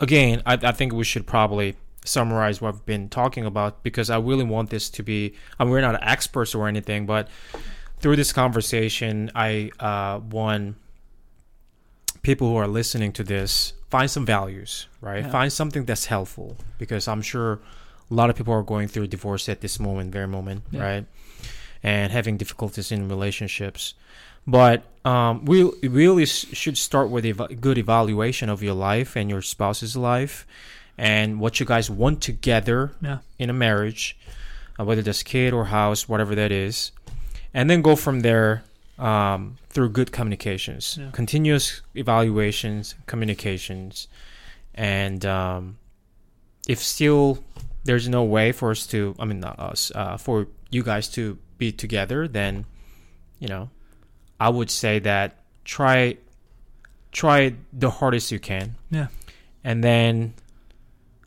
[0.00, 1.76] again, I, I think we should probably
[2.06, 5.72] summarize what I've been talking about because I really want this to be, I mean,
[5.72, 7.28] we're not experts or anything, but
[8.02, 10.76] through this conversation, I uh, want
[12.22, 15.24] people who are listening to this find some values, right?
[15.24, 15.30] Yeah.
[15.30, 17.60] Find something that's helpful because I'm sure
[18.10, 20.82] a lot of people are going through divorce at this moment, very moment, Yeah.
[20.82, 21.06] right?
[21.82, 23.94] And having difficulties in relationships.
[24.46, 29.42] But um, we really should start with a good evaluation of your life and your
[29.42, 30.46] spouse's life
[30.98, 33.18] and what you guys want together Yeah.
[33.38, 34.16] in a marriage,
[34.78, 36.92] uh, whether that's kid or house, whatever that is,
[37.54, 38.62] and then go from there
[38.98, 41.10] um, through good communications, Yeah.
[41.12, 44.08] continuous evaluations, communications,
[44.74, 45.78] and um,
[46.68, 47.42] if still
[47.84, 51.36] there's no way for us to, I mean, not us, uh, for you guys to
[51.58, 52.64] be together, then
[53.38, 53.70] you know,
[54.38, 56.16] I would say that try
[57.10, 59.08] try the hardest you can Yeah.
[59.64, 60.34] and then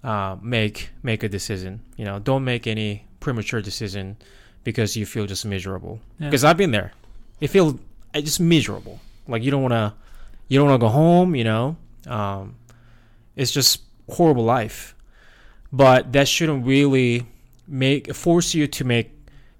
[0.03, 1.81] uh, make make a decision.
[1.97, 4.17] You know, don't make any premature decision
[4.65, 6.01] because you feel just miserable.
[6.19, 6.27] Yeah.
[6.27, 6.91] Because I've been there.
[7.39, 7.75] It feels
[8.13, 8.99] uh, just miserable.
[9.29, 9.93] Like you don't want to,
[10.49, 11.35] you don't want to go home.
[11.35, 12.55] You know, um,
[13.37, 14.93] it's just horrible life.
[15.71, 17.25] But that shouldn't really
[17.67, 19.11] make force you to make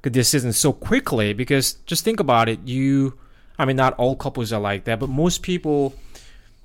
[0.03, 2.59] a decision so quickly because just think about it.
[2.65, 3.17] You,
[3.57, 5.95] I mean, not all couples are like that, but most people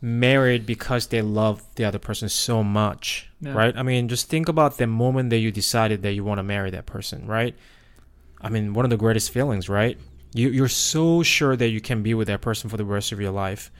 [0.02, 3.52] married because they love the other person so much, Yeah.
[3.52, 3.76] right?
[3.76, 6.70] I mean, just think about the moment that you decided that you want to marry
[6.70, 7.54] that person, right?
[8.40, 9.98] I mean, one of the greatest feelings, right?
[10.32, 13.20] You you're so sure that you can be with that person for the rest of
[13.20, 13.70] your life,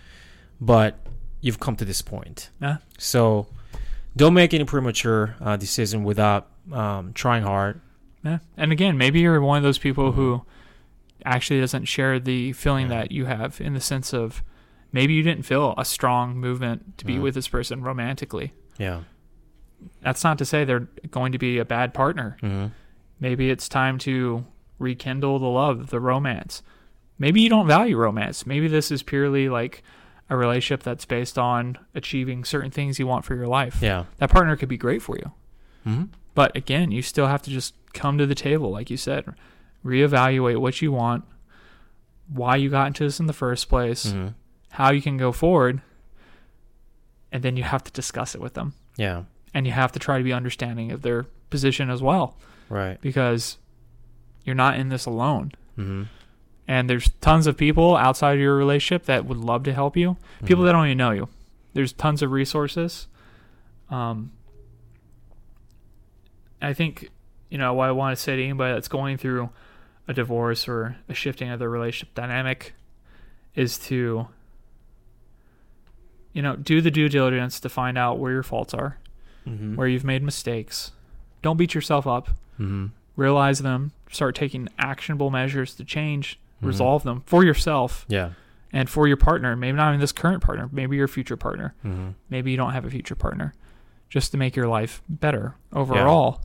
[0.60, 0.98] but
[1.40, 2.50] you've come to this point.
[2.60, 2.78] Yeah.
[2.98, 3.46] So,
[4.16, 7.80] don't make any premature uh, decision without um, trying hard.
[8.24, 8.38] Yeah.
[8.56, 10.42] And again, maybe you're one of those people who
[11.24, 13.00] actually doesn't share the feeling Yeah.
[13.02, 14.42] that you have in the sense of
[14.92, 17.22] maybe you didn't feel a strong movement to be Mhm.
[17.22, 18.52] with this person romantically.
[18.78, 19.00] Yeah.
[20.02, 22.36] That's not to say they're going to be a bad partner.
[22.42, 22.66] Mm-hmm.
[23.20, 24.44] Maybe it's time to
[24.78, 26.62] rekindle the love, the romance.
[27.18, 28.46] Maybe you don't value romance.
[28.46, 29.82] Maybe this is purely like
[30.30, 33.78] a relationship that's based on achieving certain things you want for your life.
[33.82, 34.04] Yeah.
[34.18, 35.32] That partner could be great for you.
[35.86, 36.04] Mm-hmm.
[36.34, 39.34] But again, you still have to just come to the table, like you said,
[39.84, 41.24] reevaluate what you want,
[42.28, 44.28] why you got into this in the first place, Mm-hmm.
[44.70, 45.82] how you can go forward,
[47.32, 48.74] and then you have to discuss it with them.
[48.96, 49.24] Yeah.
[49.52, 52.36] And you have to try to be understanding of their position as well,
[52.70, 52.98] Right.
[53.02, 53.58] because
[54.44, 55.52] you're not in this alone.
[55.76, 56.04] Mm-hmm.
[56.68, 60.16] And there's tons of people outside of your relationship that would love to help you.
[60.44, 60.66] People Mhm.
[60.68, 61.28] that don't even know you.
[61.74, 63.08] There's tons of resources.
[63.90, 64.30] Um,
[66.62, 67.08] I think,
[67.48, 69.50] you know, what I want to say to anybody that's going through
[70.06, 72.74] a divorce or a shifting of their relationship dynamic
[73.54, 74.28] is to,
[76.32, 78.98] you know, do the due diligence to find out where your faults are,
[79.46, 79.74] Mhm.
[79.76, 80.92] where you've made mistakes.
[81.42, 82.30] Don't beat yourself up.
[82.60, 82.90] Mhm.
[83.16, 83.92] Realize them.
[84.10, 86.66] Start taking actionable measures to change, Mhm.
[86.68, 88.30] resolve them for yourself Yeah.
[88.72, 89.56] and for your partner.
[89.56, 91.74] Maybe not even this current partner, maybe your future partner.
[91.84, 92.14] Mhm.
[92.28, 93.54] Maybe you don't have a future partner.
[94.08, 96.42] Just to make your life better overall.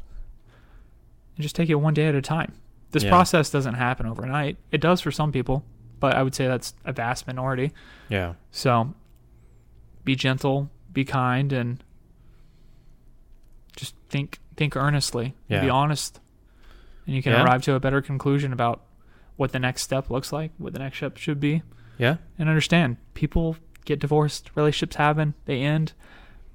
[1.36, 2.54] And just take it one day at a time.
[2.92, 3.10] This Yeah.
[3.10, 4.58] process doesn't happen overnight.
[4.72, 5.66] It does for some people,
[6.00, 7.74] but I would say that's a vast minority.
[8.08, 8.36] Yeah.
[8.52, 8.94] So
[10.06, 11.84] be gentle, be kind, and
[13.76, 15.36] just think think earnestly.
[15.50, 16.20] and Be honest.
[17.06, 17.44] And you can Yeah.
[17.44, 18.82] arrive to a better conclusion about
[19.36, 21.62] what the next step looks like, what the next step should be
[21.98, 22.18] Yeah.
[22.40, 25.94] and understand people get divorced, relationships happen, they end.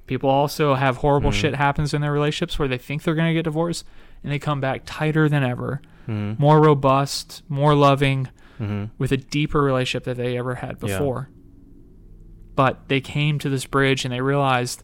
[0.07, 1.35] People also have horrible Mhm.
[1.35, 3.85] shit happens in their relationships where they think they're going to get divorced
[4.25, 6.39] and they come back tighter than ever, Mhm.
[6.39, 8.29] more robust, more loving,
[8.59, 8.91] Mhm.
[8.99, 10.99] with a deeper relationship that they ever had Yeah.
[10.99, 11.29] before.
[12.57, 14.83] But they came to this bridge and they realized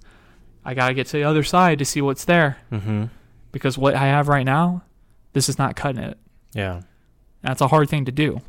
[0.68, 3.10] I got to get to the other side to see what's there Mhm.
[3.52, 4.82] because what I have right now,
[5.32, 6.18] this is not cutting it.
[6.52, 6.82] Yeah.
[7.42, 8.40] That's a hard thing to do.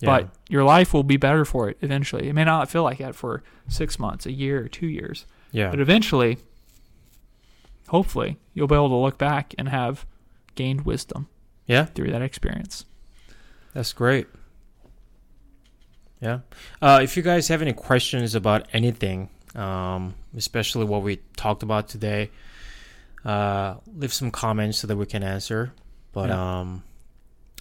[0.00, 0.06] Yeah.
[0.06, 2.28] But your life will be better for it eventually.
[2.28, 5.26] It may not feel like that for six months, a year, or two years.
[5.52, 5.70] yeah.
[5.70, 6.38] But eventually,
[7.88, 10.06] hopefully, you'll be able to look back and have
[10.54, 11.28] gained wisdom
[11.66, 11.84] Yeah.
[11.86, 12.84] through that experience.
[13.74, 14.26] That's great.
[16.20, 16.40] Yeah.
[16.82, 21.88] Uh, if you guys have any questions about anything, um, especially what we talked about
[21.88, 22.30] today,
[23.24, 25.72] uh, leave some comments so that we can answer.
[26.12, 26.60] But Yeah.
[26.60, 26.82] um,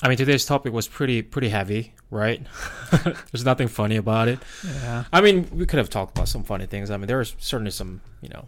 [0.03, 2.45] I mean, today's topic was pretty pretty heavy, right?
[3.31, 4.39] There's nothing funny about it.
[4.63, 5.05] Yeah.
[5.11, 6.91] I mean, we could have talked about some funny things.
[6.91, 8.45] I mean, there are certainly some, you know,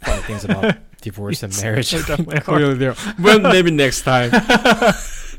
[0.00, 1.94] funny things about divorce and marriage.
[2.44, 2.94] Clearly there.
[3.20, 4.30] Well, maybe next time.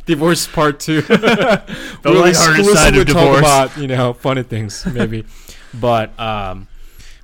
[0.05, 1.01] divorce part two.
[1.01, 1.63] The
[2.05, 3.39] We'll lighthearted side of talk divorce.
[3.39, 5.25] about you know funny things maybe,
[5.73, 6.67] but um,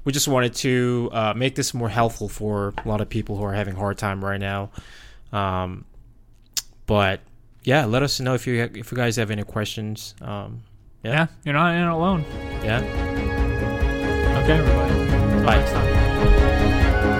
[0.03, 3.43] we just wanted to uh, make this more helpful for a lot of people who
[3.43, 4.69] are having a hard time right now.
[5.33, 5.85] Um,
[6.85, 7.19] but
[7.63, 10.15] yeah, let us know if you if you guys have any questions.
[10.21, 10.61] Um,
[11.03, 11.11] yeah.
[11.11, 11.27] Yeah.
[11.43, 12.25] You're not in it alone.
[12.63, 12.79] yeah.
[14.43, 14.93] Okay, everybody.
[14.93, 15.61] Until Bye.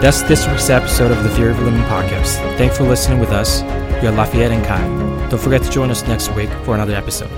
[0.00, 2.36] That's this week's episode of the Fear of Living podcast.
[2.56, 3.62] Thanks for listening with us.
[4.00, 5.28] We are Lafayette and Kai.
[5.28, 7.30] Don't forget to join us next week for another episode.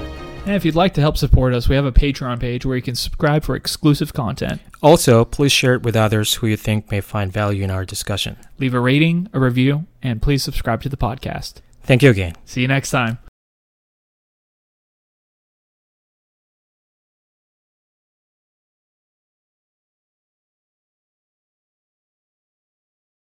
[0.50, 2.82] And if you'd like to help support us, we have a Patreon page where you
[2.82, 4.60] can subscribe for exclusive content.
[4.82, 8.36] Also, please share it with others who you think may find value in our discussion.
[8.58, 11.60] Leave a rating, a review, and please subscribe to the podcast.
[11.84, 12.34] Thank you again.
[12.46, 13.18] See you next time.